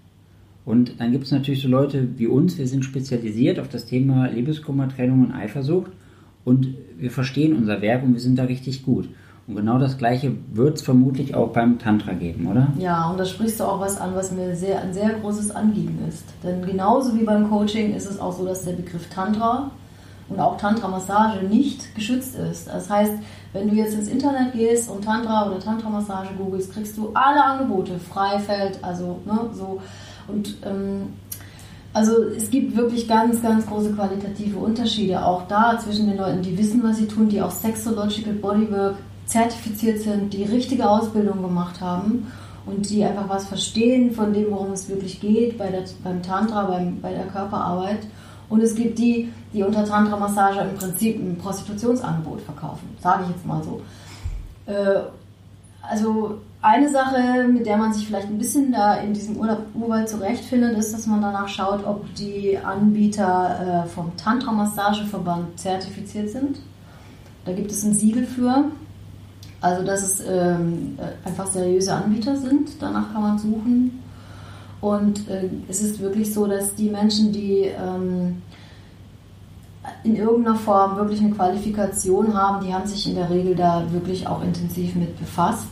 Und 0.63 0.99
dann 0.99 1.11
gibt 1.11 1.25
es 1.25 1.31
natürlich 1.31 1.61
so 1.61 1.67
Leute 1.67 2.07
wie 2.17 2.27
uns, 2.27 2.57
wir 2.57 2.67
sind 2.67 2.83
spezialisiert 2.83 3.59
auf 3.59 3.67
das 3.67 3.85
Thema 3.85 4.27
Liebeskummer, 4.27 4.89
Trennung 4.89 5.25
und 5.25 5.31
Eifersucht 5.31 5.91
und 6.43 6.73
wir 6.97 7.11
verstehen 7.11 7.55
unser 7.55 7.81
Werk 7.81 8.03
und 8.03 8.13
wir 8.13 8.19
sind 8.19 8.39
da 8.39 8.45
richtig 8.45 8.83
gut. 8.83 9.09
Und 9.47 9.55
genau 9.55 9.77
das 9.77 9.97
Gleiche 9.97 10.35
wird 10.53 10.77
es 10.77 10.81
vermutlich 10.81 11.35
auch 11.35 11.49
beim 11.49 11.77
Tantra 11.77 12.13
geben, 12.13 12.47
oder? 12.47 12.67
Ja, 12.79 13.09
und 13.09 13.19
da 13.19 13.25
sprichst 13.25 13.59
du 13.59 13.63
auch 13.63 13.79
was 13.79 14.01
an, 14.01 14.15
was 14.15 14.31
mir 14.31 14.55
sehr, 14.55 14.81
ein 14.81 14.91
sehr 14.91 15.09
großes 15.09 15.51
Anliegen 15.51 15.99
ist. 16.09 16.23
Denn 16.43 16.65
genauso 16.65 17.15
wie 17.15 17.23
beim 17.23 17.47
Coaching 17.49 17.93
ist 17.93 18.09
es 18.09 18.19
auch 18.19 18.33
so, 18.33 18.43
dass 18.45 18.65
der 18.65 18.73
Begriff 18.73 19.07
Tantra 19.09 19.69
und 20.29 20.39
auch 20.39 20.57
Tantra-Massage 20.57 21.43
nicht 21.45 21.93
geschützt 21.93 22.35
ist. 22.35 22.67
Das 22.67 22.89
heißt, 22.89 23.13
wenn 23.53 23.69
du 23.69 23.75
jetzt 23.75 23.93
ins 23.93 24.07
Internet 24.07 24.53
gehst 24.53 24.89
und 24.89 25.05
Tantra 25.05 25.47
oder 25.47 25.59
Tantra-Massage 25.59 26.33
googelst, 26.35 26.73
kriegst 26.73 26.97
du 26.97 27.11
alle 27.13 27.43
Angebote, 27.43 27.99
Freifeld, 27.99 28.79
also 28.81 29.19
ne, 29.25 29.41
so. 29.53 29.79
Und 30.27 30.57
ähm, 30.65 31.13
also 31.93 32.23
es 32.35 32.49
gibt 32.49 32.75
wirklich 32.75 33.07
ganz, 33.07 33.43
ganz 33.43 33.67
große 33.67 33.93
qualitative 33.93 34.57
Unterschiede 34.57 35.23
auch 35.23 35.47
da 35.47 35.77
zwischen 35.77 36.07
den 36.07 36.17
Leuten, 36.17 36.41
die 36.41 36.57
wissen, 36.57 36.81
was 36.83 36.97
sie 36.97 37.07
tun, 37.07 37.29
die 37.29 37.41
auch 37.41 37.51
Sexological 37.51 38.33
Bodywork 38.33 38.95
zertifiziert 39.25 40.01
sind, 40.01 40.33
die 40.33 40.43
richtige 40.43 40.89
Ausbildung 40.89 41.41
gemacht 41.41 41.81
haben 41.81 42.31
und 42.65 42.89
die 42.89 43.03
einfach 43.03 43.29
was 43.29 43.47
verstehen 43.47 44.11
von 44.11 44.33
dem, 44.33 44.51
worum 44.51 44.71
es 44.71 44.89
wirklich 44.89 45.19
geht 45.19 45.57
bei 45.57 45.69
der, 45.69 45.83
beim 46.03 46.21
Tantra, 46.23 46.63
beim, 46.65 46.99
bei 47.01 47.11
der 47.11 47.25
Körperarbeit. 47.25 48.07
Und 48.49 48.61
es 48.61 48.75
gibt 48.75 48.99
die, 48.99 49.31
die 49.53 49.63
unter 49.63 49.85
Tantra-Massage 49.85 50.59
im 50.59 50.75
Prinzip 50.75 51.17
ein 51.17 51.37
Prostitutionsangebot 51.37 52.41
verkaufen, 52.41 52.89
sage 53.01 53.23
ich 53.23 53.29
jetzt 53.29 53.45
mal 53.45 53.63
so. 53.63 53.81
Äh, 54.67 55.01
also 55.81 56.39
eine 56.61 56.89
Sache, 56.89 57.47
mit 57.47 57.65
der 57.67 57.77
man 57.77 57.93
sich 57.93 58.07
vielleicht 58.07 58.27
ein 58.27 58.39
bisschen 58.39 58.71
da 58.71 58.95
in 58.95 59.13
diesem 59.13 59.37
Urwald 59.37 60.09
zurechtfindet, 60.09 60.77
ist, 60.77 60.93
dass 60.93 61.05
man 61.05 61.21
danach 61.21 61.47
schaut, 61.47 61.85
ob 61.85 62.11
die 62.15 62.57
Anbieter 62.57 63.83
äh, 63.85 63.89
vom 63.89 64.15
Tantra-Massageverband 64.17 65.59
zertifiziert 65.59 66.29
sind. 66.29 66.57
Da 67.45 67.53
gibt 67.53 67.71
es 67.71 67.83
ein 67.83 67.93
Siegel 67.93 68.25
für. 68.25 68.65
Also, 69.61 69.83
dass 69.83 70.03
es 70.03 70.23
ähm, 70.27 70.97
äh, 70.97 71.27
einfach 71.27 71.47
seriöse 71.47 71.93
Anbieter 71.93 72.35
sind. 72.35 72.69
Danach 72.79 73.13
kann 73.13 73.21
man 73.21 73.39
suchen. 73.39 74.03
Und 74.81 75.27
äh, 75.29 75.49
es 75.67 75.81
ist 75.81 75.99
wirklich 75.99 76.33
so, 76.33 76.45
dass 76.45 76.75
die 76.75 76.89
Menschen, 76.89 77.31
die 77.31 77.61
ähm, 77.61 78.41
in 80.03 80.15
irgendeiner 80.15 80.57
Form 80.57 80.97
wirklich 80.97 81.21
eine 81.21 81.31
Qualifikation 81.31 82.33
haben, 82.33 82.65
die 82.65 82.73
haben 82.73 82.85
sich 82.85 83.07
in 83.07 83.15
der 83.15 83.29
Regel 83.29 83.55
da 83.55 83.83
wirklich 83.91 84.27
auch 84.27 84.43
intensiv 84.43 84.95
mit 84.95 85.17
befasst 85.17 85.67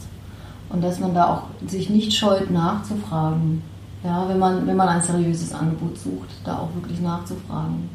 und 0.69 0.83
dass 0.83 0.99
man 0.99 1.13
da 1.13 1.27
auch 1.27 1.67
sich 1.67 1.89
nicht 1.89 2.13
scheut 2.13 2.49
nachzufragen. 2.49 3.61
Ja, 4.03 4.27
wenn 4.27 4.39
man, 4.39 4.67
wenn 4.67 4.75
man 4.75 4.89
ein 4.89 5.01
seriöses 5.01 5.53
Angebot 5.53 5.97
sucht, 5.97 6.29
da 6.43 6.59
auch 6.59 6.69
wirklich 6.75 6.99
nachzufragen. 6.99 7.89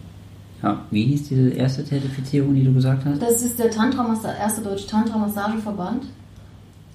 Ja, 0.63 0.81
wie 0.91 1.05
hieß 1.05 1.29
diese 1.29 1.51
erste 1.51 1.85
Zertifizierung, 1.85 2.55
die 2.55 2.65
du 2.65 2.75
gesagt 2.75 3.05
hast? 3.05 3.23
Das 3.23 3.43
ist 3.43 3.59
der 3.59 3.71
Tantra 3.71 4.17
erste 4.39 4.63
Deutsche 4.63 4.87
Tantra-Massageverband. 4.87 6.05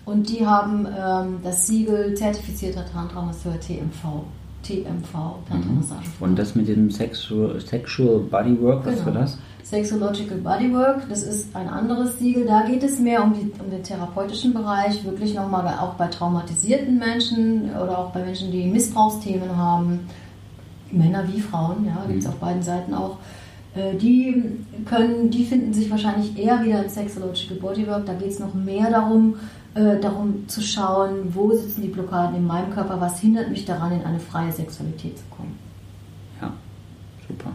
Und 0.06 0.30
die 0.30 0.46
haben 0.46 0.86
ähm, 0.86 1.38
das 1.44 1.66
Siegel 1.66 2.14
zertifizierter 2.14 2.86
Tantra-Masseur 2.86 3.58
TMV. 3.60 4.24
TMV, 4.64 5.14
Tantra-Massage. 5.50 6.08
Mhm. 6.20 6.26
Und 6.26 6.40
das 6.40 6.56
mit 6.56 6.68
dem 6.68 6.90
Sexual, 6.90 7.60
Sexual 7.60 8.20
Bodywork, 8.20 8.86
was 8.86 8.96
genau. 8.96 9.06
war 9.08 9.14
das? 9.14 9.38
Sexological 9.64 10.38
Bodywork, 10.38 11.08
das 11.10 11.24
ist 11.24 11.56
ein 11.56 11.68
anderes 11.68 12.20
Siegel. 12.20 12.46
Da 12.46 12.64
geht 12.64 12.84
es 12.84 13.00
mehr 13.00 13.24
um, 13.24 13.34
die, 13.34 13.52
um 13.62 13.70
den 13.72 13.84
therapeutischen 13.84 14.54
Bereich, 14.54 15.04
wirklich 15.06 15.34
nochmal 15.34 15.66
auch 15.80 15.94
bei 15.94 16.08
traumatisierten 16.08 16.98
Menschen 16.98 17.70
oder 17.72 17.98
auch 17.98 18.12
bei 18.12 18.24
Menschen, 18.24 18.52
die 18.52 18.66
Missbrauchsthemen 18.66 19.56
haben, 19.56 20.02
Männer 20.92 21.24
wie 21.34 21.42
Frauen, 21.42 21.86
ja, 21.86 22.04
gibt 22.08 22.20
es 22.20 22.26
mhm. 22.26 22.34
auf 22.34 22.40
beiden 22.40 22.62
Seiten 22.62 22.94
auch. 22.94 23.18
Äh, 23.76 23.96
die 23.96 24.44
können, 24.86 25.30
die 25.30 25.46
finden 25.46 25.74
sich 25.74 25.90
wahrscheinlich 25.90 26.38
eher 26.38 26.64
wieder 26.64 26.84
in 26.84 26.90
Sexological 26.90 27.58
Bodywork. 27.58 28.06
Da 28.06 28.14
geht 28.14 28.30
es 28.30 28.40
noch 28.40 28.54
mehr 28.54 28.90
darum, 28.90 29.36
äh, 29.74 30.00
darum 30.00 30.48
zu 30.48 30.62
schauen, 30.62 31.34
wo 31.34 31.52
sitzen 31.52 31.82
die 31.82 31.88
Blockaden 31.88 32.36
in 32.36 32.46
meinem 32.46 32.72
Körper, 32.72 33.00
was 33.00 33.20
hindert 33.20 33.50
mich 33.50 33.66
daran, 33.66 33.92
in 33.92 34.02
eine 34.02 34.20
freie 34.20 34.52
Sexualität 34.52 35.18
zu 35.18 35.24
kommen. 35.30 35.58
Ja, 36.42 36.54
super. 37.28 37.52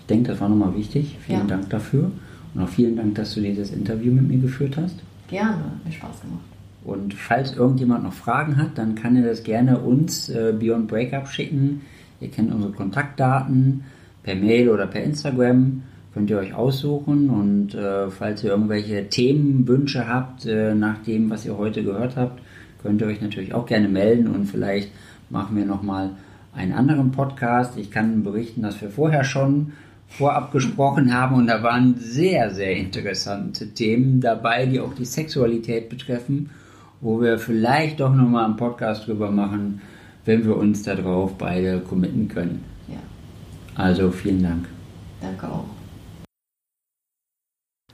Ich 0.00 0.06
denke, 0.06 0.32
das 0.32 0.40
war 0.40 0.48
nochmal 0.48 0.74
wichtig. 0.74 1.16
Vielen 1.20 1.40
ja. 1.40 1.56
Dank 1.56 1.70
dafür. 1.70 2.10
Und 2.54 2.62
auch 2.62 2.68
vielen 2.68 2.96
Dank, 2.96 3.14
dass 3.16 3.34
du 3.34 3.40
dieses 3.40 3.70
Interview 3.70 4.12
mit 4.12 4.28
mir 4.28 4.38
geführt 4.38 4.76
hast. 4.76 4.96
Gerne, 5.28 5.56
hat 5.56 5.84
mir 5.84 5.92
Spaß 5.92 6.22
gemacht. 6.22 6.44
Und 6.84 7.14
falls 7.14 7.56
irgendjemand 7.56 8.04
noch 8.04 8.12
Fragen 8.12 8.56
hat, 8.56 8.78
dann 8.78 8.94
kann 8.94 9.16
er 9.16 9.28
das 9.28 9.42
gerne 9.42 9.78
uns 9.78 10.28
äh, 10.28 10.54
Beyond 10.56 10.86
Breakup 10.86 11.28
schicken. 11.28 11.82
Ihr 12.20 12.30
kennt 12.30 12.52
unsere 12.52 12.72
Kontaktdaten 12.72 13.82
per 14.26 14.34
Mail 14.34 14.68
oder 14.68 14.88
per 14.88 15.04
Instagram 15.04 15.82
könnt 16.12 16.30
ihr 16.30 16.38
euch 16.38 16.52
aussuchen 16.52 17.30
und 17.30 17.74
äh, 17.74 18.10
falls 18.10 18.42
ihr 18.42 18.50
irgendwelche 18.50 19.08
Themenwünsche 19.08 20.08
habt, 20.08 20.46
äh, 20.46 20.74
nach 20.74 20.98
dem, 21.04 21.30
was 21.30 21.46
ihr 21.46 21.56
heute 21.56 21.84
gehört 21.84 22.16
habt, 22.16 22.42
könnt 22.82 23.00
ihr 23.00 23.06
euch 23.06 23.20
natürlich 23.20 23.54
auch 23.54 23.66
gerne 23.66 23.88
melden 23.88 24.26
und 24.26 24.46
vielleicht 24.46 24.90
machen 25.30 25.56
wir 25.56 25.64
nochmal 25.64 26.10
einen 26.54 26.72
anderen 26.72 27.12
Podcast. 27.12 27.78
Ich 27.78 27.92
kann 27.92 28.24
berichten, 28.24 28.62
dass 28.62 28.80
wir 28.80 28.90
vorher 28.90 29.22
schon 29.22 29.72
vorab 30.08 30.50
gesprochen 30.50 31.14
haben 31.14 31.36
und 31.36 31.46
da 31.46 31.62
waren 31.62 31.94
sehr, 31.98 32.50
sehr 32.50 32.76
interessante 32.76 33.74
Themen 33.74 34.20
dabei, 34.20 34.66
die 34.66 34.80
auch 34.80 34.94
die 34.94 35.04
Sexualität 35.04 35.88
betreffen, 35.88 36.50
wo 37.00 37.20
wir 37.20 37.38
vielleicht 37.38 38.00
doch 38.00 38.12
nochmal 38.12 38.46
einen 38.46 38.56
Podcast 38.56 39.06
drüber 39.06 39.30
machen, 39.30 39.80
wenn 40.24 40.44
wir 40.44 40.56
uns 40.56 40.82
darauf 40.82 41.38
beide 41.38 41.78
committen 41.78 42.26
können. 42.26 42.64
Ja. 42.88 42.98
Also 43.76 44.10
vielen 44.10 44.42
Dank. 44.42 44.68
Danke 45.20 45.48
auch. 45.48 45.66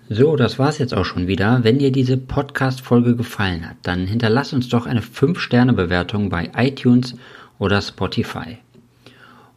So, 0.09 0.37
das 0.37 0.59
war's 0.59 0.79
jetzt 0.79 0.95
auch 0.95 1.05
schon 1.05 1.27
wieder. 1.27 1.65
Wenn 1.65 1.79
dir 1.79 1.91
diese 1.91 2.19
Podcast-Folge 2.19 3.17
gefallen 3.17 3.69
hat, 3.69 3.77
dann 3.83 4.07
hinterlass 4.07 4.53
uns 4.53 4.69
doch 4.69 4.85
eine 4.85 5.01
5-Sterne-Bewertung 5.01 6.29
bei 6.29 6.51
iTunes 6.55 7.15
oder 7.59 7.81
Spotify. 7.81 8.59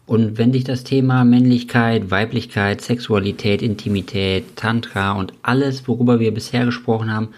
Und 0.05 0.37
wenn 0.37 0.51
dich 0.51 0.63
das 0.63 0.83
Thema 0.83 1.25
Männlichkeit, 1.25 2.11
Weiblichkeit, 2.11 2.79
Sexualität, 2.81 3.61
Intimität, 3.61 4.55
Tantra 4.55 5.13
und 5.13 5.33
alles, 5.41 5.87
worüber 5.87 6.19
wir 6.19 6.33
bisher 6.33 6.63
gesprochen 6.65 7.11
haben, 7.11 7.29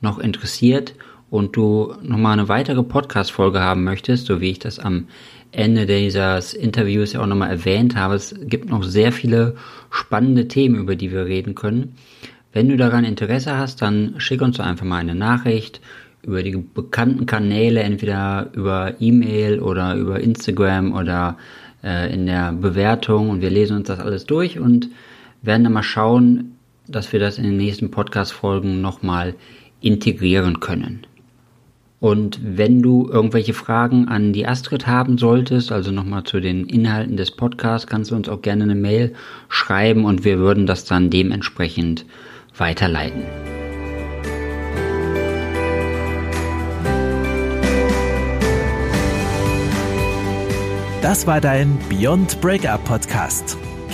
noch 0.00 0.18
interessiert 0.18 0.94
und 1.30 1.56
du 1.56 1.94
nochmal 2.02 2.34
eine 2.34 2.48
weitere 2.48 2.82
Podcast-Folge 2.82 3.60
haben 3.60 3.84
möchtest, 3.84 4.26
so 4.26 4.40
wie 4.40 4.50
ich 4.50 4.58
das 4.58 4.78
am 4.78 5.06
Ende 5.52 5.86
dieses 5.86 6.54
Interviews 6.54 7.12
ja 7.12 7.20
auch 7.20 7.26
nochmal 7.26 7.50
erwähnt 7.50 7.96
habe, 7.96 8.14
es 8.14 8.34
gibt 8.42 8.68
noch 8.68 8.82
sehr 8.82 9.12
viele 9.12 9.56
spannende 9.90 10.48
Themen, 10.48 10.76
über 10.76 10.96
die 10.96 11.12
wir 11.12 11.26
reden 11.26 11.54
können. 11.54 11.94
Wenn 12.52 12.68
du 12.68 12.76
daran 12.76 13.04
Interesse 13.04 13.56
hast, 13.56 13.82
dann 13.82 14.14
schick 14.18 14.40
uns 14.40 14.60
einfach 14.60 14.86
mal 14.86 14.98
eine 14.98 15.14
Nachricht 15.14 15.80
über 16.22 16.42
die 16.42 16.56
bekannten 16.56 17.26
Kanäle, 17.26 17.80
entweder 17.82 18.50
über 18.54 18.94
E-Mail 18.98 19.60
oder 19.60 19.94
über 19.94 20.20
Instagram 20.20 20.92
oder 20.92 21.36
äh, 21.84 22.12
in 22.12 22.26
der 22.26 22.52
Bewertung 22.52 23.30
und 23.30 23.42
wir 23.42 23.50
lesen 23.50 23.76
uns 23.76 23.88
das 23.88 24.00
alles 24.00 24.26
durch 24.26 24.58
und 24.58 24.90
werden 25.42 25.64
dann 25.64 25.72
mal 25.72 25.82
schauen, 25.82 26.56
dass 26.88 27.12
wir 27.12 27.20
das 27.20 27.38
in 27.38 27.44
den 27.44 27.56
nächsten 27.56 27.90
Podcast-Folgen 27.90 28.80
nochmal 28.80 29.34
integrieren 29.80 30.60
können. 30.60 31.06
Und 31.98 32.38
wenn 32.42 32.82
du 32.82 33.08
irgendwelche 33.10 33.54
Fragen 33.54 34.08
an 34.08 34.32
die 34.32 34.46
Astrid 34.46 34.86
haben 34.86 35.16
solltest, 35.16 35.72
also 35.72 35.90
nochmal 35.90 36.24
zu 36.24 36.40
den 36.40 36.66
Inhalten 36.66 37.16
des 37.16 37.30
Podcasts, 37.30 37.86
kannst 37.86 38.10
du 38.10 38.16
uns 38.16 38.28
auch 38.28 38.42
gerne 38.42 38.64
eine 38.64 38.74
Mail 38.74 39.14
schreiben 39.48 40.04
und 40.04 40.24
wir 40.24 40.38
würden 40.38 40.66
das 40.66 40.84
dann 40.84 41.08
dementsprechend 41.08 42.04
weiterleiten. 42.56 43.22
Das 51.00 51.26
war 51.26 51.40
dein 51.40 51.78
Beyond 51.88 52.40
Breakup 52.40 52.84
Podcast. 52.84 53.56